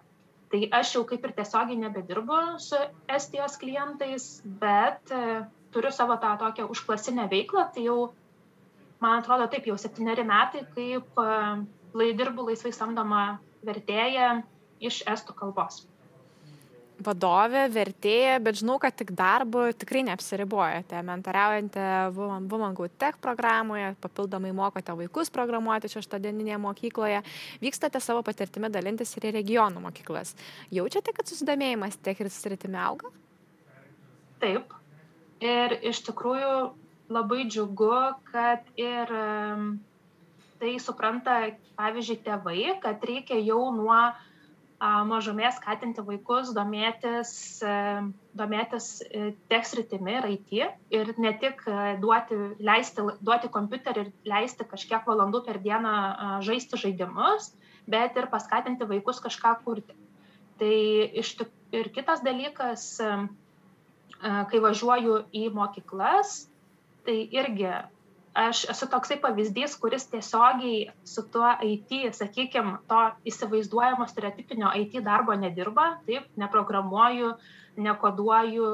Tai 0.47 0.59
aš 0.79 0.93
jau 0.95 1.01
kaip 1.03 1.25
ir 1.27 1.33
tiesiogiai 1.35 1.75
nebedirbu 1.81 2.37
su 2.63 2.77
Estijos 3.11 3.57
klientais, 3.59 4.27
bet 4.61 5.11
turiu 5.75 5.91
savo 5.91 6.15
tą 6.21 6.37
tokią 6.39 6.69
užklasinę 6.71 7.27
veiklą, 7.27 7.65
tai 7.75 7.83
jau, 7.89 8.13
man 9.03 9.19
atrodo, 9.21 9.47
taip 9.51 9.67
jau 9.69 9.77
septyneri 9.79 10.25
metai, 10.27 10.63
kaip 10.75 11.21
e, 11.23 12.13
dirbu 12.17 12.49
laisvai 12.49 12.73
samdoma 12.75 13.39
vertėja 13.65 14.41
iš 14.83 15.03
estų 15.09 15.35
kalbos. 15.37 15.85
vadovė, 17.03 17.67
vertėja, 17.69 18.37
bet 18.41 18.59
žinau, 18.61 18.77
kad 18.81 18.95
tik 18.97 19.11
darbu 19.17 19.67
tikrai 19.77 20.03
neapsiribojate. 20.07 20.97
Mentoriaujate 21.05 21.83
Woman 22.15 22.73
Good 22.77 22.95
Tech 22.97 23.19
programoje, 23.21 23.91
papildomai 24.01 24.53
mokote 24.55 24.95
vaikus 24.97 25.29
programuoti 25.33 25.91
šeštadieninėje 25.93 26.57
mokykloje, 26.63 27.21
vykstate 27.61 28.01
savo 28.03 28.23
patirtimi 28.25 28.71
dalintis 28.73 29.13
ir 29.17 29.29
į 29.29 29.35
regionų 29.37 29.83
mokyklas. 29.85 30.33
Jaučiate, 30.73 31.13
kad 31.13 31.29
susidomėjimas 31.29 31.99
tiek 32.01 32.25
ir 32.25 32.31
sritimi 32.33 32.81
auga? 32.81 33.13
Taip. 34.41 34.73
Ir 35.43 35.77
iš 35.85 36.01
tikrųjų 36.07 36.53
labai 37.09 37.45
džiugu, 37.47 37.93
kad 38.31 38.67
ir 38.79 39.11
tai 40.57 40.77
supranta, 40.81 41.37
pavyzdžiui, 41.77 42.23
tėvai, 42.25 42.61
kad 42.81 43.03
reikia 43.05 43.37
jau 43.45 43.67
nuo 43.75 43.99
mažumės 44.79 45.55
skatinti 45.57 46.03
vaikus 46.05 46.51
domėtis, 46.53 47.31
domėtis 48.37 48.89
e, 49.01 49.31
tiek 49.49 49.65
sritimi 49.65 50.13
ir 50.19 50.27
IT 50.35 50.51
ir 50.93 51.13
ne 51.17 51.31
tik 51.41 51.63
e, 51.65 51.95
duoti, 52.01 52.37
leisti, 52.61 53.01
duoti 53.25 53.49
kompiuterį 53.49 54.03
ir 54.05 54.11
leisti 54.29 54.67
kažkiek 54.69 55.07
valandų 55.09 55.41
per 55.47 55.57
dieną 55.63 56.41
žaisti 56.45 56.77
žaidimus, 56.77 57.55
bet 57.89 58.17
ir 58.21 58.29
paskatinti 58.29 58.85
vaikus 58.85 59.21
kažką 59.23 59.55
kurti. 59.63 59.97
Tai 60.61 60.75
iš 61.23 61.33
tik 61.41 61.49
ir 61.73 61.89
kitas 61.93 62.21
dalykas, 62.25 63.01
kai 64.21 64.61
važiuoju 64.61 65.17
į 65.35 65.49
mokyklas, 65.53 66.47
tai 67.07 67.21
irgi 67.31 67.71
aš 68.37 68.67
esu 68.69 68.85
toksai 68.91 69.17
pavyzdys, 69.21 69.75
kuris 69.81 70.05
tiesiogiai 70.11 70.91
su 71.07 71.23
tuo 71.33 71.49
IT, 71.65 71.93
sakykime, 72.13 72.75
to 72.89 72.99
įsivaizduojamo 73.31 74.05
stereotipinio 74.11 74.69
IT 74.77 74.99
darbo 75.05 75.33
nedirba, 75.33 75.87
taip, 76.05 76.27
neprogramuoju, 76.37 77.31
nekoduoju, 77.81 78.67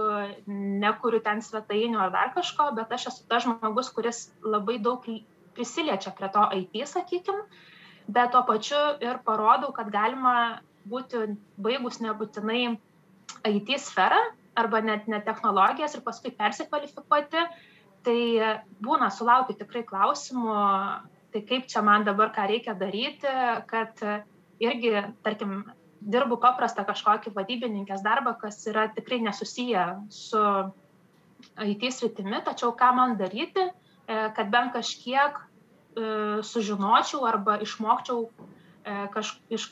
nekuriu 0.84 1.22
ten 1.24 1.40
svetainių 1.44 2.02
ar 2.06 2.12
dar 2.12 2.34
kažko, 2.36 2.72
bet 2.76 2.92
aš 2.92 3.08
esu 3.14 3.26
tas 3.32 3.48
žmogus, 3.48 3.92
kuris 3.96 4.26
labai 4.44 4.80
daug 4.84 5.08
prisiliečia 5.56 6.12
prie 6.18 6.32
to 6.36 6.44
IT, 6.60 6.84
sakykime, 6.92 7.48
bet 8.12 8.36
tuo 8.36 8.44
pačiu 8.48 8.84
ir 9.00 9.24
parodau, 9.24 9.72
kad 9.76 9.92
galima 9.96 10.60
būti 10.90 11.38
baigus 11.56 12.02
nebūtinai 12.04 12.64
IT 13.48 13.78
sferą 13.80 14.20
arba 14.60 14.82
net 14.84 15.08
ne 15.08 15.22
technologijas 15.24 15.96
ir 15.96 16.04
paskui 16.04 16.34
persikvalifikuoti 16.36 17.48
tai 18.04 18.20
būna 18.84 19.10
sulaukiu 19.14 19.56
tikrai 19.60 19.84
klausimų, 19.88 20.58
tai 21.34 21.42
kaip 21.50 21.70
čia 21.72 21.82
man 21.86 22.06
dabar 22.08 22.34
ką 22.36 22.48
reikia 22.52 22.76
daryti, 22.78 23.32
kad 23.70 24.02
irgi, 24.64 24.94
tarkim, 25.24 25.64
dirbu 26.04 26.38
paprastą 26.42 26.84
kažkokį 26.88 27.34
vadybininkės 27.36 28.04
darbą, 28.04 28.36
kas 28.40 28.60
yra 28.68 28.88
tikrai 28.94 29.22
nesusiję 29.24 29.86
su 30.12 30.42
IT 31.64 31.88
sritimi, 31.94 32.40
tačiau 32.46 32.74
ką 32.76 32.92
man 32.96 33.16
daryti, 33.20 33.68
e, 33.68 34.18
kad 34.36 34.52
bent 34.52 34.74
kažkiek 34.76 35.40
e, 35.40 35.44
sužinočiau 36.44 37.26
arba 37.28 37.60
išmokčiau 37.64 38.28
e, 38.28 39.08
kaž, 39.16 39.36
iš 39.50 39.70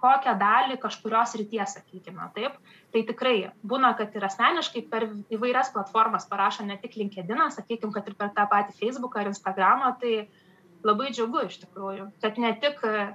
kažkokią 0.00 0.38
dalį 0.38 0.78
kažkurios 0.80 1.34
ryties, 1.36 1.74
sakykime, 1.76 2.30
taip. 2.34 2.56
Tai 2.92 3.02
tikrai 3.06 3.52
būna, 3.62 3.94
kad 3.96 4.14
ir 4.16 4.24
asmeniškai 4.24 4.82
per 4.90 5.08
įvairias 5.30 5.72
platformas 5.72 6.26
parašo 6.26 6.64
ne 6.64 6.76
tik 6.80 6.96
LinkedIn, 6.96 7.50
sakykime, 7.50 7.92
kad 7.92 8.08
ir 8.08 8.14
per 8.14 8.30
tą 8.34 8.46
patį 8.48 8.76
Facebooką 8.78 9.20
ar 9.20 9.30
Instagramą, 9.30 9.94
tai 10.00 10.28
labai 10.82 11.12
džiugu 11.12 11.46
iš 11.46 11.60
tikrųjų, 11.64 12.10
kad 12.22 12.38
ne 12.38 12.54
tik 12.60 12.80
e, 12.84 13.06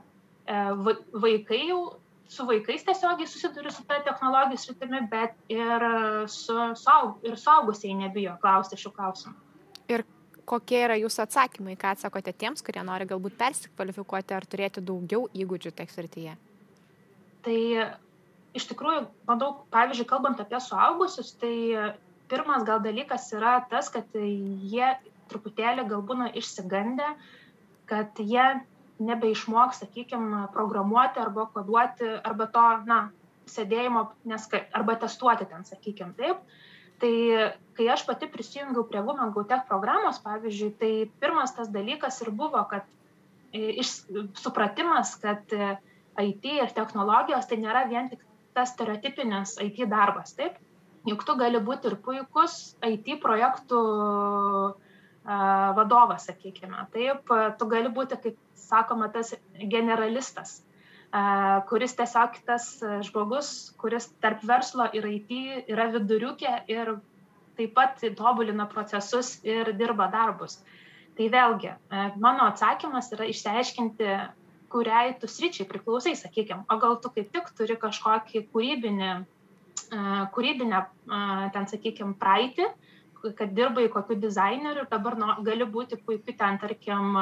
vaikai 1.13 1.67
jau 1.69 1.97
su 2.27 2.45
vaikais 2.45 2.83
tiesiogiai 2.85 3.27
susiduri 3.27 3.71
su 3.71 3.83
ta 3.85 3.99
technologijų 4.01 4.57
sritimi, 4.57 5.01
bet 5.09 5.35
ir, 5.49 5.83
su, 6.27 6.55
suaug, 6.73 7.19
ir 7.25 7.37
suaugusiai 7.37 7.93
nebijo 7.97 8.33
klausti 8.41 8.79
šių 8.81 8.91
klausimų. 8.95 9.35
Ir 9.93 10.05
kokie 10.49 10.79
yra 10.87 10.97
jūsų 10.97 11.21
atsakymai, 11.25 11.77
ką 11.77 11.93
atsakote 11.93 12.33
tiems, 12.33 12.65
kurie 12.65 12.81
nori 12.85 13.05
galbūt 13.09 13.37
persikvalifikuoti 13.37 14.33
ar 14.33 14.45
turėti 14.49 14.81
daugiau 14.81 15.27
įgūdžių 15.33 15.73
tech 15.77 15.93
srityje? 15.93 16.33
Tai 17.45 17.59
iš 18.57 18.67
tikrųjų, 18.71 19.05
manau, 19.29 19.51
pavyzdžiui, 19.73 20.07
kalbant 20.09 20.39
apie 20.41 20.59
suaugusius, 20.63 21.33
tai 21.41 21.55
pirmas 22.31 22.65
gal 22.65 22.81
dalykas 22.81 23.27
yra 23.37 23.59
tas, 23.69 23.91
kad 23.93 24.07
jie 24.15 24.93
truputėlį 25.29 25.85
gal 25.89 26.05
būna 26.05 26.29
išsigandę, 26.37 27.11
kad 27.89 28.17
jie 28.21 28.45
nebeišmoks, 29.03 29.81
sakykime, 29.83 30.45
programuoti 30.55 31.19
arba 31.21 31.49
koduoti, 31.53 32.07
arba 32.23 32.47
to, 32.51 32.65
na, 32.87 32.99
sėdėjimo, 33.51 34.07
nes, 34.29 34.47
arba 34.73 34.95
testuoti 35.01 35.47
ten, 35.49 35.65
sakykime, 35.67 36.15
taip. 36.17 36.41
Tai 37.01 37.11
kai 37.75 37.89
aš 37.91 38.05
pati 38.07 38.29
prisijungiau 38.31 38.85
prie 38.87 39.01
Women 39.03 39.33
Go 39.35 39.43
Tech 39.43 39.65
programos, 39.67 40.21
pavyzdžiui, 40.23 40.69
tai 40.79 40.91
pirmas 41.19 41.51
tas 41.57 41.67
dalykas 41.73 42.21
ir 42.23 42.31
buvo, 42.31 42.61
kad 42.71 42.87
e, 43.51 43.81
iš, 43.83 43.97
supratimas, 44.39 45.11
kad 45.19 45.43
IT 46.21 46.45
ir 46.45 46.71
technologijos 46.75 47.47
tai 47.49 47.57
nėra 47.61 47.85
vien 47.89 48.09
tik 48.11 48.23
tas 48.55 48.71
stereotipinis 48.71 49.57
IT 49.63 49.83
darbas, 49.91 50.33
taip? 50.37 50.55
Juk 51.05 51.25
tu 51.27 51.35
gali 51.37 51.59
būti 51.61 51.91
ir 51.91 51.99
puikus 52.01 52.75
IT 52.85 53.19
projektų 53.21 53.81
vadovas, 55.25 56.27
sakykime. 56.29 56.85
Taip, 56.93 57.29
tu 57.59 57.67
gali 57.69 57.89
būti, 57.89 58.17
kaip 58.21 58.37
sakoma, 58.57 59.09
tas 59.13 59.33
generalistas, 59.57 60.59
kuris 61.69 61.95
tiesiog 61.97 62.39
tas 62.45 62.69
žmogus, 63.07 63.73
kuris 63.81 64.09
tarp 64.21 64.43
verslo 64.45 64.87
ir 64.93 65.05
IT 65.09 65.69
yra 65.71 65.89
viduriukė 65.93 66.55
ir 66.69 66.95
taip 67.55 67.73
pat 67.73 68.01
tobulina 68.17 68.65
procesus 68.67 69.39
ir 69.43 69.73
dirba 69.77 70.09
darbus. 70.11 70.59
Tai 71.15 71.29
vėlgi, 71.31 71.71
mano 72.19 72.49
atsakymas 72.49 73.13
yra 73.15 73.29
išsiaiškinti, 73.31 74.09
kuriai 74.71 75.13
tu 75.19 75.29
sričiai 75.29 75.67
priklausai, 75.69 76.15
sakykime, 76.19 76.65
o 76.71 76.77
gal 76.81 76.99
tu 77.03 77.11
kaip 77.13 77.31
tik 77.33 77.51
turi 77.57 77.77
kažkokį 77.79 78.45
kūrybinį, 78.53 79.13
kūrybinę, 80.35 80.81
ten, 81.53 81.69
sakykime, 81.71 82.15
praeitį, 82.21 82.67
kad 83.37 83.55
dirbai 83.57 83.87
kokiu 83.93 84.17
dizaineriu 84.21 84.83
ir 84.83 84.89
dabar 84.91 85.17
nu, 85.17 85.31
gali 85.45 85.65
būti 85.65 85.97
puikiu 86.01 86.35
ten, 86.37 86.59
tarkim, 86.61 87.17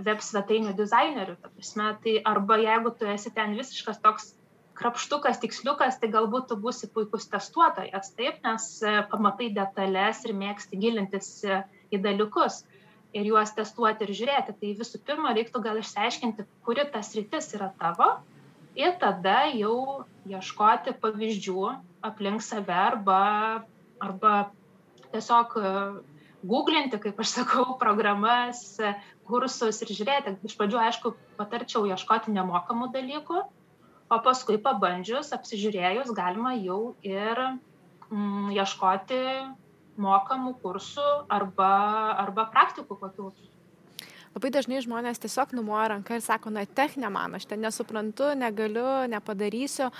web 0.00 0.22
svetainių 0.24 0.72
dizainerių, 0.76 1.36
ta 1.40 1.50
prasme, 1.52 1.90
tai 2.04 2.14
arba 2.28 2.56
jeigu 2.62 2.94
tu 2.96 3.08
esi 3.12 3.32
ten 3.34 3.56
visiškas 3.58 4.00
toks 4.04 4.32
krapštukas, 4.78 5.40
tiksliukas, 5.42 5.98
tai 6.00 6.08
galbūt 6.12 6.48
tu 6.50 6.56
būsi 6.60 6.88
puikus 6.94 7.28
testuotojas, 7.30 8.14
taip, 8.16 8.40
nes 8.46 8.68
e, 8.82 8.94
pamatai 9.12 9.50
detalės 9.54 10.22
ir 10.24 10.32
mėgsti 10.38 10.80
gilintis 10.80 11.28
e, 11.44 11.60
į 11.92 12.00
dalykus 12.02 12.62
ir 13.12 13.28
juos 13.28 13.52
testuoti 13.56 14.06
ir 14.06 14.14
žiūrėti. 14.18 14.54
Tai 14.58 14.74
visų 14.80 15.00
pirma, 15.06 15.34
reiktų 15.36 15.62
gal 15.64 15.80
išsiaiškinti, 15.80 16.46
kuri 16.66 16.86
tas 16.92 17.12
rytis 17.16 17.52
yra 17.56 17.72
tavo 17.80 18.14
ir 18.78 18.94
tada 19.00 19.44
jau 19.52 20.04
ieškoti 20.28 20.94
pavyzdžių 21.02 21.64
aplink 22.08 22.44
save 22.44 22.74
arba, 22.74 23.20
arba 24.02 24.34
tiesiog 25.12 25.56
e, 25.60 25.72
googlinti, 26.42 27.00
kaip 27.02 27.20
aš 27.22 27.36
sakau, 27.38 27.66
programas, 27.82 28.64
kursus 29.28 29.82
ir 29.84 29.92
žiūrėti. 29.94 30.36
Iš 30.48 30.56
pradžių, 30.58 30.80
aišku, 30.88 31.14
patarčiau 31.38 31.84
ieškoti 31.90 32.34
nemokamų 32.34 32.90
dalykų, 32.96 33.42
o 34.12 34.18
paskui 34.24 34.58
pabandžius, 34.60 35.32
apsižiūrėjus, 35.36 36.12
galima 36.16 36.56
jau 36.58 36.94
ir 37.06 37.38
mm, 38.10 38.50
ieškoti 38.56 39.20
mokamų 40.00 40.54
kursų 40.62 41.08
arba, 41.32 41.72
arba 42.22 42.46
praktikų 42.54 42.96
kokių 43.00 43.32
labai 44.32 44.50
dažnai 44.52 44.80
žmonės 44.84 45.20
tiesiog 45.22 45.52
numoja 45.56 45.90
ranka 45.92 46.16
ir 46.16 46.24
sako, 46.24 46.52
na, 46.54 46.64
tech 46.64 46.96
ne 47.00 47.08
man, 47.12 47.36
aš 47.36 47.46
ten 47.50 47.60
nesuprantu, 47.64 48.32
negaliu, 48.38 49.04
nepadarysiu. 49.12 49.90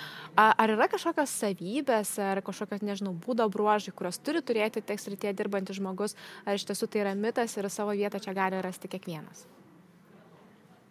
Ar 0.40 0.72
yra 0.72 0.88
kažkokios 0.92 1.34
savybės 1.42 2.14
ar 2.22 2.42
kažkokios, 2.44 2.84
nežinau, 2.86 3.14
būdo 3.26 3.48
bruožai, 3.52 3.94
kurios 3.96 4.20
turi 4.24 4.42
turėti 4.44 4.84
tech 4.84 5.00
srityje 5.02 5.34
dirbantis 5.36 5.80
žmogus, 5.80 6.16
ar 6.46 6.56
iš 6.56 6.66
tiesų 6.70 6.88
tai 6.88 7.04
yra 7.04 7.16
mitas 7.18 7.56
ir 7.58 7.68
savo 7.72 7.96
vietą 7.96 8.22
čia 8.22 8.34
gali 8.36 8.62
rasti 8.64 8.90
kiekvienas? 8.92 9.44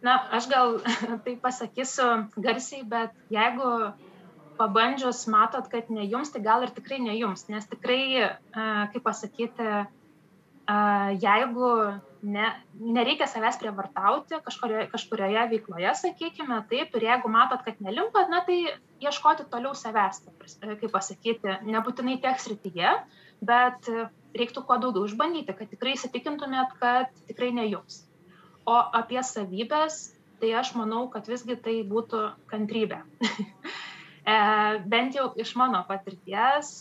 Na, 0.05 0.17
aš 0.33 0.47
gal 0.49 0.79
tai 1.25 1.35
pasakysiu 1.41 2.07
garsiai, 2.37 2.85
bet 2.89 3.13
jeigu 3.33 3.91
pabandžius 4.57 5.25
matot, 5.31 5.67
kad 5.71 5.89
ne 5.93 6.05
jums, 6.05 6.31
tai 6.33 6.43
gal 6.45 6.65
ir 6.65 6.73
tikrai 6.75 6.99
ne 7.03 7.15
jums, 7.17 7.47
nes 7.51 7.67
tikrai, 7.69 8.03
kaip 8.93 9.03
pasakyti, 9.05 9.67
jeigu 11.21 11.71
ne, 12.21 12.45
nereikia 12.79 13.27
savęs 13.27 13.57
prievartauti 13.59 14.39
kažkurioje, 14.45 14.87
kažkurioje 14.91 15.47
veikloje, 15.55 15.93
sakykime, 16.03 16.61
taip, 16.69 16.95
ir 16.95 17.07
jeigu 17.07 17.31
matot, 17.31 17.63
kad 17.65 17.81
nelimpat, 17.81 18.29
na 18.29 18.43
tai 18.45 18.59
ieškoti 19.01 19.47
toliau 19.51 19.73
savęs, 19.75 20.21
kaip 20.61 20.87
pasakyti, 20.93 21.57
nebūtinai 21.67 22.19
teks 22.21 22.47
rytyje, 22.53 22.93
bet 23.41 23.89
reiktų 24.37 24.63
kuo 24.67 24.77
daugiau 24.79 25.09
išbandyti, 25.09 25.57
kad 25.57 25.71
tikrai 25.73 25.97
įsitikintumėt, 25.97 26.77
kad 26.79 27.11
tikrai 27.27 27.51
ne 27.57 27.67
jums. 27.67 28.03
O 28.69 28.77
apie 28.77 29.19
savybės, 29.25 30.11
tai 30.41 30.53
aš 30.57 30.75
manau, 30.77 31.07
kad 31.13 31.27
visgi 31.29 31.57
tai 31.57 31.81
būtų 31.87 32.27
kantrybė. 32.51 33.01
E, 34.25 34.35
bent 34.85 35.15
jau 35.17 35.31
iš 35.41 35.55
mano 35.57 35.81
patirties, 35.87 36.71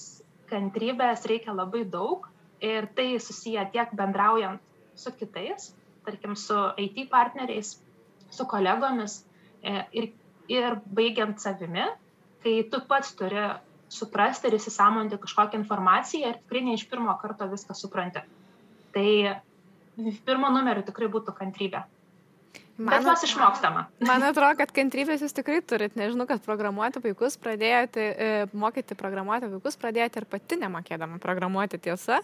kantrybės 0.51 1.25
reikia 1.31 1.55
labai 1.55 1.85
daug 1.89 2.27
ir 2.61 2.89
tai 2.97 3.15
susiję 3.23 3.65
tiek 3.73 3.93
bendraujant 3.97 4.61
su 4.95 5.13
kitais, 5.17 5.71
tarkim, 6.05 6.37
su 6.37 6.57
IT 6.77 7.07
partneriais, 7.11 7.79
su 8.31 8.47
kolegomis 8.47 9.23
e, 9.63 9.85
ir, 9.97 10.11
ir 10.53 10.77
baigiant 10.85 11.41
savimi, 11.41 11.87
kai 12.45 12.57
tu 12.73 12.83
pats 12.89 13.15
turi 13.17 13.47
suprasti 13.91 14.49
ir 14.49 14.57
įsisamonti 14.59 15.19
kažkokią 15.21 15.59
informaciją 15.61 16.31
ir 16.31 16.43
tikrai 16.43 16.65
ne 16.67 16.77
iš 16.77 16.85
pirmo 16.91 17.15
karto 17.23 17.49
viską 17.51 17.75
supranti. 17.75 18.23
Tai 18.95 19.09
pirmo 20.27 20.51
numeriu 20.53 20.85
tikrai 20.87 21.09
būtų 21.13 21.35
kantrybė. 21.41 21.83
Man, 22.81 22.95
Bet 22.95 23.05
mes 23.05 23.25
išmokstama. 23.27 23.83
Man 24.09 24.23
atrodo, 24.25 24.57
kad 24.63 24.71
kantrybės 24.73 25.21
jūs 25.21 25.35
tikrai 25.37 25.59
turit. 25.61 25.93
Nežinau, 26.01 26.25
kad 26.29 26.41
programuoti 26.41 27.03
vaikus 27.05 27.37
pradėjote, 27.43 28.07
e, 28.09 28.29
mokyti 28.57 28.97
programuoti 28.97 29.51
vaikus 29.53 29.77
pradėjote 29.81 30.23
ir 30.23 30.27
pati 30.31 30.57
nemokėdama 30.63 31.19
programuoti 31.21 31.81
tiesa. 31.85 32.23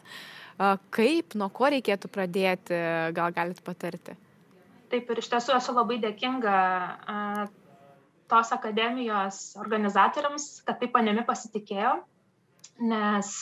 Kaip, 0.97 1.37
nuo 1.37 1.51
ko 1.53 1.69
reikėtų 1.75 2.09
pradėti, 2.09 2.79
gal 3.13 3.35
galit 3.37 3.61
patarti? 3.67 4.17
Taip 4.89 5.13
ir 5.13 5.21
iš 5.21 5.29
tiesų 5.35 5.59
esu 5.59 5.77
labai 5.77 5.99
dėkinga 6.01 6.57
tos 8.33 8.53
akademijos 8.57 9.43
organizatoriams, 9.61 10.49
kad 10.65 10.81
taip 10.81 10.97
manimi 10.97 11.27
pasitikėjo, 11.27 11.99
nes 12.89 13.33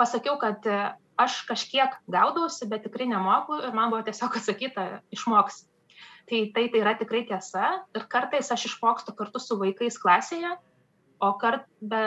pasakiau, 0.00 0.38
kad 0.40 0.64
aš 1.20 1.42
kažkiek 1.50 2.00
gaudausi, 2.08 2.64
bet 2.70 2.86
tikrai 2.88 3.10
nemoku 3.10 3.60
ir 3.60 3.76
man 3.76 3.92
buvo 3.92 4.00
tiesiog 4.06 4.40
atsakyta, 4.40 4.86
išmoks 5.12 5.66
tai 6.30 6.42
tai 6.54 6.66
tai 6.72 6.82
yra 6.82 6.96
tikrai 6.98 7.24
tiesa 7.28 7.70
ir 7.96 8.06
kartais 8.12 8.50
aš 8.54 8.66
išmokstu 8.70 9.14
kartu 9.18 9.42
su 9.42 9.58
vaikais 9.60 9.98
klasėje 10.00 10.54
o 11.20 11.32
kart 11.40 11.66
be 11.80 12.02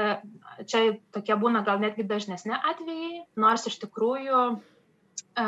čia 0.65 0.98
tokie 1.13 1.38
būna 1.39 1.63
gal 1.68 1.82
netgi 1.84 2.08
dažnesni 2.08 2.56
atvejai 2.56 3.24
nors 3.36 3.68
iš 3.70 3.80
tikrųjų 3.84 4.44
a, 5.38 5.48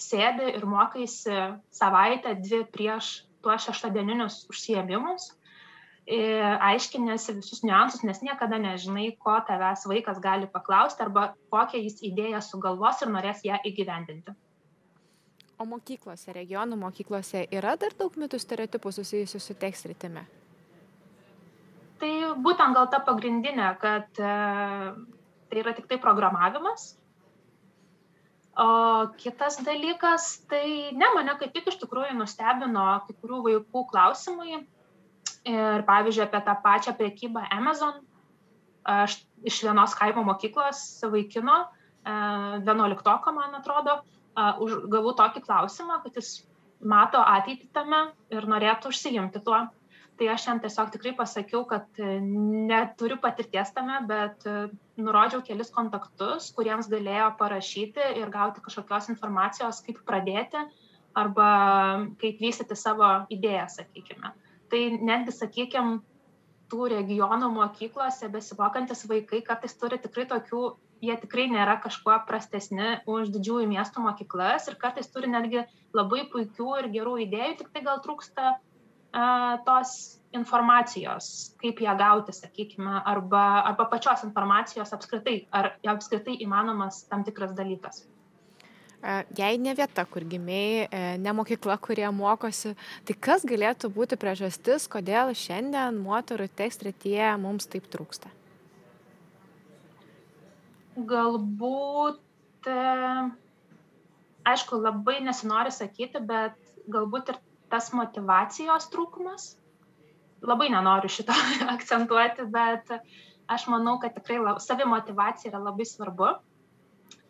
sėdi 0.00 0.54
ir 0.56 0.66
mokaisi 0.66 1.36
savaitę 1.74 2.34
dvi 2.40 2.64
prieš 2.72 3.12
tuos 3.44 3.64
šeštadieninius 3.68 4.42
užsiėmimus 4.52 5.30
aiškinėsi 6.10 7.36
visus 7.38 7.62
niuansus, 7.62 8.02
nes 8.02 8.20
niekada 8.22 8.58
nežinai, 8.58 9.16
ko 9.18 9.36
tavęs 9.46 9.86
vaikas 9.86 10.18
gali 10.18 10.48
paklausti 10.50 11.04
arba 11.04 11.34
kokią 11.52 11.78
jis 11.84 12.02
idėją 12.02 12.40
sugalvos 12.42 13.02
ir 13.02 13.12
norės 13.14 13.44
ją 13.44 13.60
įgyvendinti. 13.64 14.34
O 15.60 15.66
mokyklose, 15.68 16.32
regionų 16.32 16.78
mokyklose 16.80 17.42
yra 17.52 17.74
dar 17.76 17.92
daug 17.98 18.14
mitų 18.16 18.38
stereotipų 18.40 18.92
susijusių 18.96 19.40
su 19.44 19.56
tekstritimi? 19.60 20.22
Tai 22.00 22.12
būtent 22.40 22.72
gal 22.78 22.86
ta 22.88 23.02
pagrindinė, 23.04 23.66
kad 23.82 24.20
e, 24.24 24.30
tai 25.50 25.58
yra 25.60 25.74
tik 25.76 25.90
tai 25.90 25.98
programavimas. 26.00 26.94
O 28.56 28.68
kitas 29.20 29.58
dalykas, 29.66 30.30
tai 30.48 30.94
ne, 30.96 31.10
mane 31.16 31.34
kaip 31.42 31.52
tik 31.52 31.68
iš 31.68 31.76
tikrųjų 31.82 32.14
nustebino 32.16 32.86
kai 33.04 33.16
kurių 33.20 33.42
vaikų 33.48 33.82
klausimai. 33.92 34.62
Ir 35.48 35.84
pavyzdžiui, 35.88 36.24
apie 36.24 36.40
tą 36.46 36.54
pačią 36.64 36.94
priekybą 36.96 37.44
Amazon. 37.52 38.00
Aš 38.88 39.18
iš 39.44 39.60
vienos 39.66 39.92
kaimo 39.96 40.24
mokyklos 40.24 40.80
vaikino, 41.12 41.58
e, 42.00 42.16
vienuoliktoko, 42.64 43.36
man 43.36 43.60
atrodo, 43.60 43.98
už, 44.36 44.86
gavau 44.92 45.12
tokį 45.16 45.42
klausimą, 45.44 46.00
kad 46.04 46.16
jis 46.18 46.40
mato 46.80 47.20
ateitį 47.20 47.68
tame 47.74 48.08
ir 48.32 48.48
norėtų 48.48 48.92
užsijimti 48.92 49.42
tuo. 49.44 49.66
Tai 50.20 50.26
aš 50.28 50.44
jam 50.50 50.58
tiesiog 50.60 50.90
tikrai 50.92 51.14
pasakiau, 51.16 51.62
kad 51.68 51.96
e, 51.96 52.18
neturiu 52.20 53.16
patirties 53.22 53.70
tame, 53.72 54.02
bet 54.08 54.44
e, 54.44 54.66
nurodžiau 55.00 55.40
kelis 55.46 55.72
kontaktus, 55.72 56.50
kuriems 56.52 56.90
galėjo 56.92 57.30
parašyti 57.40 58.10
ir 58.20 58.28
gauti 58.32 58.60
kažkokios 58.60 59.08
informacijos, 59.14 59.80
kaip 59.86 60.02
pradėti 60.04 60.60
arba 61.16 61.48
kaip 62.20 62.36
vystyti 62.42 62.76
savo 62.76 63.08
idėją, 63.32 63.64
sakykime. 63.72 64.34
Tai 64.70 64.82
netgi, 65.08 65.34
sakykime, 65.34 66.02
tų 66.70 66.90
regionų 66.94 67.50
mokyklose 67.56 68.30
besimokantis 68.32 69.06
vaikai 69.10 69.42
kartais 69.46 69.74
turi 69.78 69.98
tikrai 70.02 70.26
tokių 70.30 70.62
jie 71.04 71.16
tikrai 71.20 71.48
nėra 71.50 71.78
kažkuo 71.82 72.14
prastesni 72.28 72.98
už 73.08 73.32
didžiųjų 73.34 73.68
miestų 73.70 74.04
mokyklas 74.04 74.68
ir 74.68 74.76
kartais 74.80 75.08
turi 75.12 75.30
netgi 75.32 75.64
labai 75.96 76.26
puikių 76.32 76.70
ir 76.82 76.90
gerų 76.96 77.16
idėjų, 77.26 77.56
tik 77.60 77.70
tai 77.74 77.84
gal 77.86 78.02
trūksta 78.04 78.52
a, 78.52 79.24
tos 79.66 79.94
informacijos, 80.36 81.56
kaip 81.62 81.80
ją 81.82 81.96
gauti, 81.98 82.34
sakykime, 82.36 83.00
arba, 83.12 83.44
arba 83.72 83.88
pačios 83.90 84.22
informacijos 84.28 84.92
apskritai, 84.94 85.40
ar 85.50 85.72
apskritai 85.96 86.36
įmanomas 86.44 87.02
tam 87.10 87.24
tikras 87.26 87.56
dalykas. 87.58 88.04
Jei 89.36 89.56
ne 89.56 89.72
vieta, 89.72 90.04
kur 90.04 90.26
gimiai, 90.28 90.84
e, 90.84 91.04
ne 91.16 91.32
mokykla, 91.32 91.78
kurie 91.80 92.04
mokosi, 92.12 92.74
tai 93.08 93.16
kas 93.16 93.46
galėtų 93.48 93.88
būti 93.94 94.18
priežastis, 94.20 94.84
kodėl 94.92 95.32
šiandien 95.32 95.96
moterų 96.04 96.50
tekstrityje 96.60 97.32
mums 97.40 97.70
taip 97.70 97.88
trūksta? 97.88 98.28
galbūt, 101.06 102.20
e, 102.66 103.30
aišku, 104.50 104.80
labai 104.80 105.20
nesinori 105.24 105.72
sakyti, 105.72 106.20
bet 106.26 106.56
galbūt 106.90 107.32
ir 107.34 107.40
tas 107.70 107.90
motivacijos 107.94 108.88
trūkumas. 108.92 109.54
Labai 110.42 110.70
nenoriu 110.72 111.10
šito 111.12 111.36
akcentuoti, 111.74 112.46
bet 112.50 112.90
aš 113.50 113.66
manau, 113.68 113.98
kad 114.00 114.14
tikrai 114.16 114.40
lab, 114.40 114.60
savimotivacija 114.64 115.52
yra 115.52 115.62
labai 115.70 115.86
svarbu. 115.86 116.34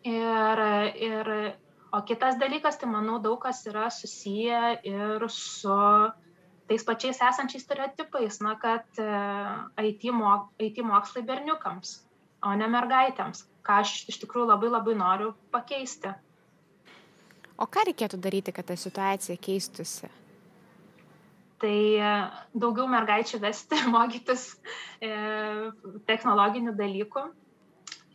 Ir, 0.07 0.61
ir, 0.97 1.27
o 1.93 2.01
kitas 2.07 2.39
dalykas, 2.41 2.79
tai 2.81 2.89
manau, 2.89 3.19
daug 3.21 3.37
kas 3.43 3.61
yra 3.69 3.89
susiję 3.93 4.79
ir 4.87 5.27
su 5.29 5.77
tais 6.71 6.85
pačiais 6.87 7.19
esančiais 7.21 7.65
stereotipais, 7.67 8.39
na, 8.41 8.55
kad 8.57 8.87
e, 8.97 9.11
IT, 9.91 10.07
mok, 10.15 10.49
IT 10.57 10.81
mokslai 10.87 11.25
berniukams, 11.27 11.99
o 12.41 12.53
ne 12.57 12.69
mergaitėms 12.71 13.43
ką 13.65 13.81
aš 13.83 13.93
iš 14.09 14.19
tikrųjų 14.23 14.49
labai 14.49 14.71
labai 14.71 14.95
noriu 14.97 15.33
pakeisti. 15.53 16.13
O 17.61 17.67
ką 17.69 17.85
reikėtų 17.89 18.17
daryti, 18.21 18.53
kad 18.55 18.67
ta 18.71 18.77
situacija 18.79 19.37
keistusi? 19.37 20.09
Tai 21.61 21.77
e, 22.01 22.13
daugiau 22.57 22.87
mergaičių 22.89 23.41
vesti, 23.43 23.83
mokytis 23.95 24.47
e, 24.97 25.11
technologinių 26.09 26.73
dalykų, 26.77 27.27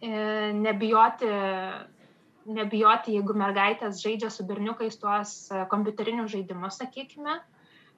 nebijoti, 0.06 1.30
nebijoti, 2.46 3.16
jeigu 3.16 3.34
mergaitės 3.34 4.00
žaidžia 4.02 4.30
su 4.30 4.46
berniukais 4.46 4.98
tuos 5.02 5.34
e, 5.50 5.64
kompiuterinius 5.70 6.30
žaidimus, 6.34 6.78
sakykime, 6.78 7.40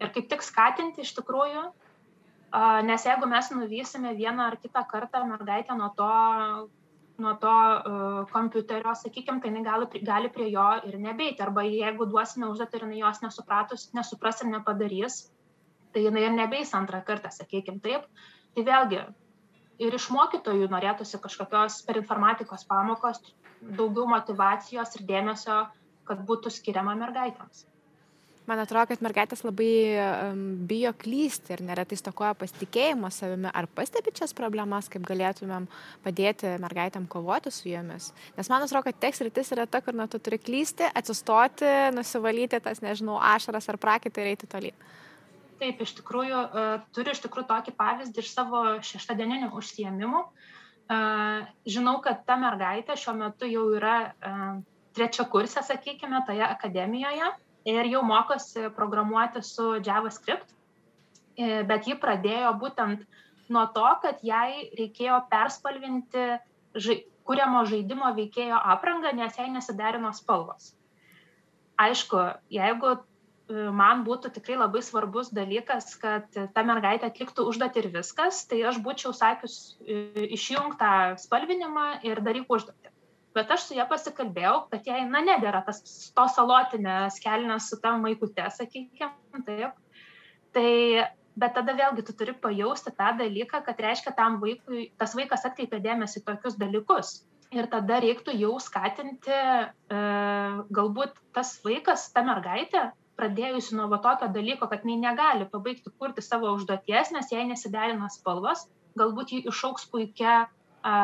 ir 0.00 0.12
kaip 0.14 0.28
tik 0.30 0.44
skatinti 0.46 1.04
iš 1.04 1.12
tikrųjų, 1.18 1.66
nes 2.88 3.04
jeigu 3.04 3.28
mes 3.28 3.50
nuvysime 3.52 4.14
vieną 4.16 4.46
ar 4.48 4.56
kitą 4.56 4.84
kartą 4.88 5.24
mergaitę 5.28 5.76
nuo 5.76 5.90
to, 5.96 6.12
nuo 7.18 7.34
to 7.42 7.52
uh, 7.52 8.30
kompiuterio, 8.30 8.94
sakykime, 8.94 9.42
tai 9.42 9.50
jinai 9.50 9.64
gali, 9.66 10.02
gali 10.06 10.30
prie 10.32 10.48
jo 10.52 10.66
ir 10.86 10.98
nebeiti. 11.02 11.42
Arba 11.42 11.64
jeigu 11.66 12.06
duosime 12.06 12.48
užduotį 12.48 12.78
ir 12.78 12.84
jinai 12.86 13.00
jos 13.02 13.22
nesupratus, 13.24 13.88
nesupras 13.92 14.40
ir 14.42 14.52
nepadarys, 14.52 15.18
tai 15.92 16.06
jinai 16.06 16.24
ir 16.28 16.36
nebeis 16.36 16.72
antrą 16.78 17.02
kartą, 17.04 17.32
sakykime 17.34 17.82
taip. 17.84 18.06
Tai 18.54 18.64
vėlgi 18.70 19.02
ir 19.78 19.94
iš 19.94 20.10
mokytojų 20.14 20.68
norėtųsi 20.72 21.20
kažkokios 21.22 21.80
per 21.86 22.00
informatikos 22.02 22.66
pamokos 22.68 23.22
daugiau 23.60 24.06
motivacijos 24.10 24.94
ir 24.98 25.08
dėmesio, 25.08 25.64
kad 26.08 26.22
būtų 26.28 26.52
skiriama 26.52 26.94
mergaitėms. 26.98 27.66
Man 28.48 28.62
atrodo, 28.62 28.86
kad 28.88 29.02
mergaitės 29.04 29.42
labai 29.44 29.72
bijo 30.70 30.94
klysti 30.96 31.52
ir 31.52 31.62
neretai 31.68 31.98
stokoja 32.00 32.30
pasitikėjimo 32.38 33.10
savimi. 33.12 33.50
Ar 33.52 33.66
pastebit 33.76 34.22
šias 34.22 34.32
problemas, 34.36 34.88
kaip 34.88 35.04
galėtumėm 35.04 35.66
padėti 36.06 36.54
mergaitėm 36.62 37.04
kovoti 37.12 37.52
su 37.52 37.68
jomis? 37.68 38.08
Nes 38.38 38.48
man 38.48 38.64
atrodo, 38.64 38.86
kad 38.86 39.02
teks 39.04 39.20
rytis 39.26 39.52
yra 39.52 39.66
ta, 39.68 39.82
kur 39.84 39.98
nu, 39.98 40.06
tu 40.08 40.16
turi 40.16 40.40
klysti, 40.40 40.88
atsistoti, 40.96 41.68
nusivalyti 41.92 42.62
tas, 42.64 42.80
nežinau, 42.80 43.18
ašaras 43.34 43.68
ar 43.68 43.76
prakitą 43.82 44.24
ir 44.24 44.32
eiti 44.32 44.48
tolyn. 44.48 44.88
Taip, 45.58 45.80
iš 45.82 45.96
tikrųjų, 45.98 46.40
uh, 46.46 46.72
turiu 46.94 47.14
iš 47.14 47.22
tikrųjų 47.24 47.48
tokį 47.50 47.74
pavyzdį 47.78 48.22
iš 48.22 48.32
savo 48.34 48.62
šeštadieninių 48.86 49.50
užsiemimų. 49.58 50.24
Uh, 50.88 51.46
žinau, 51.68 51.98
kad 52.04 52.22
ta 52.28 52.38
mergaitė 52.40 52.96
šiuo 52.96 53.16
metu 53.18 53.48
jau 53.50 53.66
yra 53.76 53.96
uh, 54.08 54.60
trečia 54.98 55.26
kursė, 55.30 55.62
sakykime, 55.66 56.22
toje 56.26 56.44
akademijoje 56.46 57.30
ir 57.68 57.90
jau 57.92 58.02
mokosi 58.06 58.68
programuoti 58.74 59.42
su 59.42 59.76
JavaScript, 59.84 60.54
e, 61.36 61.62
bet 61.68 61.86
ji 61.88 61.98
pradėjo 62.00 62.54
būtent 62.62 63.04
nuo 63.52 63.66
to, 63.74 63.86
kad 64.02 64.22
jai 64.24 64.70
reikėjo 64.78 65.20
perspalvinti 65.30 66.24
žai, 66.74 67.02
kuriamo 67.28 67.64
žaidimo 67.68 68.10
veikėjo 68.16 68.58
aprangą, 68.74 69.12
nes 69.16 69.36
jai 69.38 69.48
nesiderino 69.52 70.12
spalvos. 70.16 70.72
Aišku, 71.78 72.24
jeigu 72.50 72.96
man 73.48 74.04
būtų 74.04 74.30
tikrai 74.36 74.58
labai 74.58 74.82
svarbus 74.84 75.30
dalykas, 75.34 75.94
kad 76.00 76.28
ta 76.54 76.64
mergaitė 76.66 77.08
atliktų 77.08 77.46
užduotį 77.48 77.82
ir 77.82 77.90
viskas, 77.96 78.42
tai 78.48 78.60
aš 78.68 78.80
būčiau 78.84 79.14
sakius 79.16 79.78
išjungtą 79.88 81.16
spalvinimą 81.22 81.88
ir 82.08 82.20
daryk 82.24 82.50
užduotį. 82.52 82.92
Bet 83.36 83.52
aš 83.54 83.68
su 83.68 83.76
ją 83.76 83.84
pasikalbėjau, 83.88 84.54
kad 84.72 84.88
jai, 84.88 85.02
na, 85.08 85.22
nedėra 85.24 85.62
tas 85.66 85.80
to 86.16 86.24
salotinės 86.34 87.20
kelnes 87.22 87.68
su 87.70 87.78
tam 87.80 88.02
maikute, 88.02 88.44
sakykime, 88.56 89.12
taip. 89.46 89.76
Tai, 90.56 90.70
bet 91.38 91.54
tada 91.54 91.76
vėlgi 91.76 92.04
tu 92.08 92.16
turi 92.18 92.34
pajausti 92.34 92.92
tą 92.98 93.12
dalyką, 93.20 93.62
kad 93.64 93.80
reiškia 93.84 94.16
tam 94.16 94.40
vaikui, 94.42 94.88
tas 94.98 95.14
vaikas 95.16 95.44
atkreipia 95.46 95.80
dėmesį 95.84 96.24
tokius 96.26 96.56
dalykus 96.58 97.18
ir 97.54 97.68
tada 97.72 98.00
reiktų 98.02 98.34
jau 98.36 98.56
skatinti 98.60 99.32
e, 99.32 100.00
galbūt 100.74 101.14
tas 101.36 101.54
vaikas, 101.64 102.08
ta 102.12 102.24
mergaitė, 102.26 102.88
pradėjusi 103.18 103.76
nuo 103.76 103.88
va 103.90 103.98
tokio 104.02 104.30
dalyko, 104.34 104.68
kad 104.70 104.84
jinai 104.86 104.98
negali 105.02 105.48
pabaigti 105.50 105.92
kurti 105.98 106.24
savo 106.24 106.52
užduoties, 106.56 107.12
nes 107.14 107.32
jai 107.34 107.44
nesiderina 107.48 108.10
spalvos, 108.14 108.66
galbūt 108.98 109.34
ji 109.34 109.40
išauks 109.50 109.88
puikia, 109.92 110.44
a, 110.86 110.94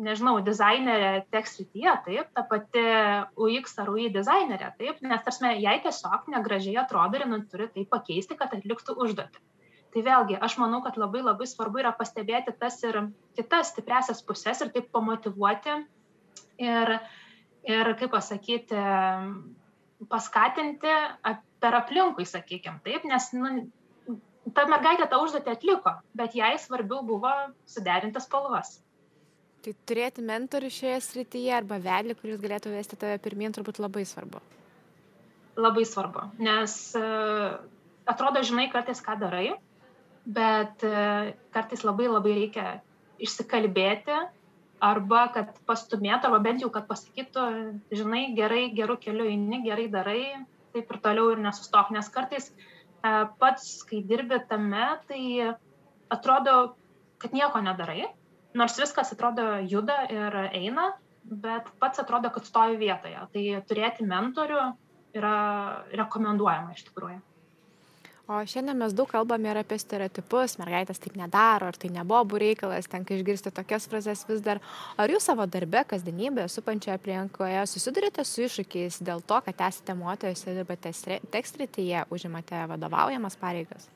nežinau, 0.00 0.38
dizainerė 0.44 1.26
tekstrityje, 1.34 1.94
taip, 2.06 2.30
ta 2.36 2.44
pati 2.48 2.82
UX 3.36 3.76
ar 3.82 3.92
UI 3.92 4.08
dizainerė, 4.14 4.72
taip, 4.78 5.02
nes 5.04 5.22
tarsi 5.26 5.54
jai 5.60 5.76
tiesiog 5.84 6.28
negražiai 6.32 6.78
atrodo 6.80 7.18
ir 7.18 7.26
jinai 7.26 7.40
turi 7.52 7.68
tai 7.74 7.86
pakeisti, 7.90 8.38
kad 8.38 8.54
atliktų 8.56 8.96
užduotį. 9.04 9.42
Tai 9.90 10.02
vėlgi 10.06 10.36
aš 10.38 10.54
manau 10.62 10.78
kad 10.84 10.98
labai 11.00 11.24
labai 11.26 11.48
svarbu 11.50 11.80
yra 11.82 11.90
pastebėti 11.98 12.54
tas 12.58 12.76
ir 12.86 13.00
kitas 13.38 13.72
stipriąsias 13.72 14.22
puses 14.22 14.62
ir 14.62 14.70
taip 14.70 14.86
pamotyvuoti 14.94 15.74
ir, 16.62 16.92
ir 17.66 17.90
kaip 17.98 18.12
pasakyti, 18.14 18.84
paskatinti 20.08 20.92
per 21.60 21.76
aplinkui, 21.76 22.24
sakykime, 22.24 22.80
taip, 22.84 23.04
nes 23.08 23.26
nu, 23.36 23.50
ta 24.56 24.64
mergaitė 24.70 25.08
tą 25.10 25.20
užduotį 25.24 25.52
atliko, 25.52 25.96
bet 26.16 26.36
jai 26.38 26.54
svarbiau 26.60 27.02
buvo 27.06 27.32
suderinti 27.68 28.22
spalvas. 28.22 28.78
Tai 29.60 29.74
turėti 29.84 30.24
mentorių 30.24 30.70
šioje 30.72 31.00
srityje 31.04 31.52
arba 31.52 31.76
vedlį, 31.84 32.16
kuris 32.16 32.40
galėtų 32.40 32.72
vesti 32.72 32.96
tave 32.96 33.18
pirmien, 33.20 33.52
turbūt 33.52 33.82
labai 33.82 34.06
svarbu. 34.08 34.40
Labai 35.60 35.84
svarbu, 35.84 36.30
nes 36.40 36.76
atrodo, 38.08 38.40
žinai 38.46 38.70
kartais, 38.72 39.02
ką 39.04 39.18
darai, 39.20 39.50
bet 40.24 40.84
e, 40.86 41.34
kartais 41.52 41.82
labai 41.84 42.08
labai 42.08 42.36
reikia 42.36 42.66
išsikalbėti 43.20 44.16
arba 44.80 45.26
kad 45.34 45.54
pastumėtų, 45.68 46.28
arba 46.28 46.40
bent 46.44 46.64
jau, 46.64 46.70
kad 46.72 46.88
pasakytų, 46.88 47.46
žinai, 47.94 48.22
gerai, 48.36 48.70
gerų 48.76 48.96
kelių 49.04 49.28
eini, 49.32 49.62
gerai 49.66 49.86
darai, 49.92 50.22
taip 50.74 50.90
ir 50.90 51.00
toliau 51.04 51.34
ir 51.34 51.42
nesustok, 51.44 51.92
nes 51.94 52.08
kartais 52.12 52.50
e, 52.50 53.12
pats, 53.42 53.68
kai 53.88 54.00
dirbi 54.06 54.40
tame, 54.50 54.86
tai 55.10 55.22
atrodo, 56.10 56.74
kad 57.20 57.36
nieko 57.36 57.60
nedarai, 57.64 58.08
nors 58.56 58.78
viskas 58.80 59.12
atrodo 59.14 59.46
juda 59.68 60.02
ir 60.10 60.38
eina, 60.50 60.90
bet 61.24 61.68
pats 61.82 62.00
atrodo, 62.02 62.32
kad 62.34 62.46
stovi 62.48 62.78
vietoje. 62.80 63.20
Tai 63.34 63.44
turėti 63.68 64.06
mentorių 64.08 64.62
yra 65.16 65.34
rekomenduojama 66.00 66.74
iš 66.76 66.86
tikrųjų. 66.88 67.20
O 68.30 68.36
šiandien 68.46 68.78
mes 68.78 68.92
daug 68.94 69.08
kalbame 69.10 69.48
ir 69.50 69.58
apie 69.58 69.74
stereotipus, 69.82 70.52
mergaitės 70.60 71.00
taip 71.02 71.16
nedaro, 71.18 71.66
ar 71.66 71.76
tai 71.82 71.88
nebobų 71.90 72.38
reikalas, 72.38 72.86
tenka 72.86 73.16
išgirsti 73.16 73.50
tokias 73.56 73.88
frazes 73.90 74.20
vis 74.28 74.42
dar. 74.44 74.60
Ar 74.94 75.10
jūs 75.10 75.24
savo 75.26 75.48
darbe, 75.50 75.80
kasdienybėje, 75.90 76.52
supančioje 76.54 76.94
aplinkoje 76.94 77.64
susidurite 77.66 78.22
su 78.22 78.44
iššūkiais 78.44 79.00
dėl 79.08 79.24
to, 79.26 79.40
kad 79.48 79.64
esate 79.66 79.96
moteris 79.98 80.44
ir 80.46 80.60
dirbate 80.60 80.92
tekstrityje, 81.34 82.04
užimate 82.14 82.60
vadovaujamas 82.70 83.34
pareigas? 83.40 83.90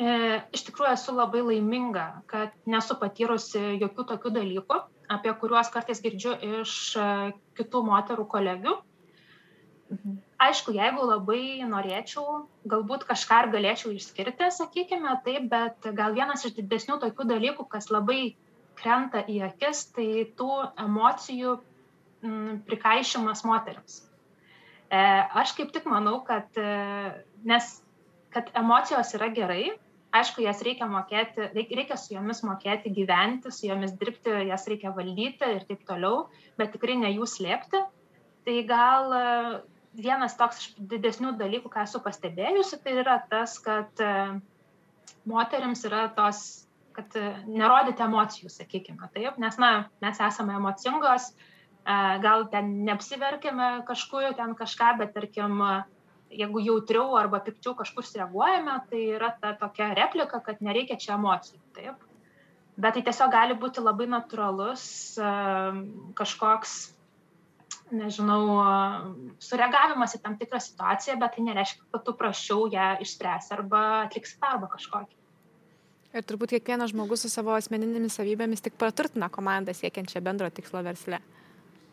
E, 0.00 0.40
iš 0.56 0.64
tikrųjų 0.70 0.94
esu 0.94 1.16
labai 1.18 1.44
laiminga, 1.50 2.06
kad 2.32 2.56
nesu 2.64 2.96
patyrusi 3.02 3.60
jokių 3.84 4.08
tokių 4.14 4.34
dalykų, 4.38 4.80
apie 5.18 5.36
kuriuos 5.44 5.68
kartais 5.76 6.00
girdžiu 6.00 6.32
iš 6.62 6.80
e, 6.96 7.12
kitų 7.60 7.84
moterų 7.92 8.28
kolegių. 8.38 8.76
Mhm 9.92 10.18
aišku 10.40 10.72
jeigu 10.74 11.04
labai 11.04 11.60
norėčiau 11.68 12.44
galbūt 12.72 13.04
kažką 13.08 13.40
ir 13.44 13.50
galėčiau 13.54 13.92
išskirti 13.96 14.50
sakykime 14.56 15.16
taip 15.26 15.48
bet 15.52 15.90
gal 15.98 16.16
vienas 16.16 16.46
iš 16.48 16.56
didesnių 16.58 17.00
tokių 17.02 17.26
dalykų 17.34 17.66
kas 17.74 17.90
labai 17.92 18.36
krenta 18.80 19.22
į 19.28 19.40
akis 19.50 19.84
tai 19.96 20.08
tų 20.38 20.50
emocijų 20.86 21.58
m, 21.58 22.62
prikaišimas 22.68 23.44
moteriams 23.48 24.00
e, 24.88 25.02
aš 25.42 25.54
kaip 25.58 25.74
tik 25.76 25.88
manau 25.90 26.20
kad 26.26 26.48
e, 26.56 26.72
nes 27.44 27.70
kad 28.32 28.50
emocijos 28.56 29.12
yra 29.18 29.28
gerai 29.36 29.64
aišku 30.16 30.42
jas 30.42 30.62
reikia 30.66 30.88
mokėti 30.90 31.50
reikia 31.54 31.98
su 32.00 32.14
jomis 32.14 32.40
mokėti 32.46 32.92
gyventi 32.94 33.52
su 33.54 33.68
jomis 33.68 33.92
dirbti 34.00 34.46
jas 34.48 34.66
reikia 34.70 34.94
valdyti 34.96 35.52
ir 35.58 35.66
taip 35.68 35.84
toliau 35.88 36.24
bet 36.58 36.72
tikrai 36.74 36.96
ne 36.98 37.12
jų 37.12 37.28
slėpti. 37.30 37.84
Tai 38.40 38.56
gal 38.66 39.12
vienas 39.96 40.36
toks 40.38 40.60
iš 40.60 40.72
didesnių 40.90 41.34
dalykų, 41.38 41.70
ką 41.72 41.84
esu 41.86 42.00
pastebėjusi, 42.04 42.80
tai 42.84 42.96
yra 43.02 43.18
tas, 43.30 43.56
kad 43.62 44.02
e, 44.02 44.10
moteriams 45.28 45.84
yra 45.88 46.06
tos, 46.14 46.66
kad 46.96 47.14
e, 47.18 47.30
nerodyti 47.48 48.04
emocijų, 48.06 48.50
sakykime, 48.54 49.10
taip, 49.14 49.38
nes, 49.42 49.58
na, 49.62 49.88
mes 50.04 50.20
esame 50.22 50.54
emocingos, 50.58 51.32
e, 51.32 51.96
gal 52.22 52.46
ten 52.52 52.76
neapsiverkime 52.86 53.80
kažkur, 53.88 54.30
ten 54.38 54.54
kažką, 54.58 54.92
bet 55.02 55.16
tarkim, 55.16 55.58
jeigu 56.30 56.62
jautriau 56.62 57.16
arba 57.18 57.42
pikčiau 57.42 57.74
kažkur 57.78 58.06
reaguojame, 58.14 58.78
tai 58.92 59.02
yra 59.16 59.32
ta 59.40 59.56
tokia 59.58 59.90
replika, 59.98 60.38
kad 60.44 60.62
nereikia 60.62 60.98
čia 61.00 61.16
emocijų, 61.18 61.58
taip. 61.74 62.06
Bet 62.80 62.94
tai 62.94 63.02
tiesiog 63.04 63.32
gali 63.34 63.56
būti 63.60 63.82
labai 63.82 64.06
natūralus 64.08 64.84
kažkoks 66.16 66.76
nežinau, 67.94 68.42
sureagavimas 69.42 70.16
į 70.16 70.20
tam 70.24 70.36
tikrą 70.40 70.60
situaciją, 70.62 71.16
bet 71.20 71.36
tai 71.36 71.46
nereiškia, 71.46 71.86
kad 71.94 72.04
tu 72.06 72.14
prašiau 72.18 72.66
ją 72.72 72.90
išspręsti 73.04 73.56
arba 73.56 73.82
atliksi 74.04 74.38
darbą 74.42 74.70
kažkokį. 74.74 75.16
Ir 76.10 76.26
turbūt 76.26 76.56
kiekvienas 76.56 76.90
žmogus 76.90 77.22
su 77.22 77.30
savo 77.30 77.54
asmeninėmis 77.54 78.18
savybėmis 78.18 78.64
tik 78.64 78.74
praturtina 78.78 79.30
komandą 79.30 79.74
siekiančią 79.78 80.22
bendro 80.26 80.50
tikslo 80.50 80.82
versle. 80.82 81.20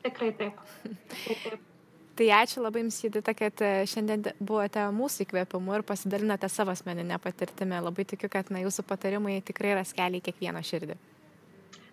Tikrai 0.06 0.32
taip. 0.40 0.62
Tikrai 0.86 1.42
taip. 1.44 1.66
Tai 2.18 2.26
ačiū 2.34 2.64
labai 2.64 2.82
Jums, 2.82 2.96
Judita, 3.04 3.34
kad 3.38 3.62
e, 3.62 3.68
šiandien 3.86 4.24
buvote 4.40 4.82
mūsų 4.90 5.28
įkvėpimu 5.28 5.76
ir 5.78 5.84
pasidalinote 5.86 6.50
savo 6.50 6.74
asmeninę 6.74 7.20
patirtimį. 7.22 7.78
Labai 7.86 8.08
tikiu, 8.10 8.26
kad 8.34 8.50
na, 8.50 8.64
Jūsų 8.64 8.88
patarimai 8.90 9.36
tikrai 9.46 9.76
ras 9.78 9.94
kelią 9.94 10.18
į 10.18 10.24
kiekvieną 10.26 10.64
širdį. 10.66 10.96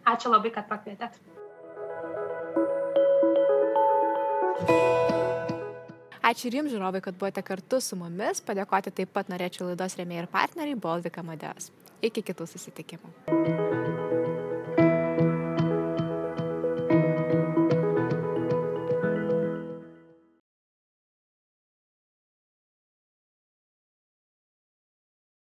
Ačiū 0.09 0.33
labai, 0.33 0.55
kad 0.55 0.65
pakvietėt. 0.71 1.21
Ačiū 6.25 6.49
ir 6.49 6.57
jums, 6.59 6.73
žiūrovai, 6.73 7.03
kad 7.05 7.19
buvote 7.21 7.43
kartu 7.45 7.83
su 7.85 7.99
mumis. 8.01 8.41
Padėkoti 8.47 8.95
taip 8.97 9.13
pat 9.13 9.29
norėčiau 9.33 9.69
laidos 9.69 9.99
rėmėjai 10.01 10.25
ir 10.25 10.31
partneriai 10.33 10.81
Bolvika 10.89 11.23
Madeos. 11.27 11.69
Iki 12.05 12.25
kitų 12.33 12.49
susitikimų. 12.49 14.14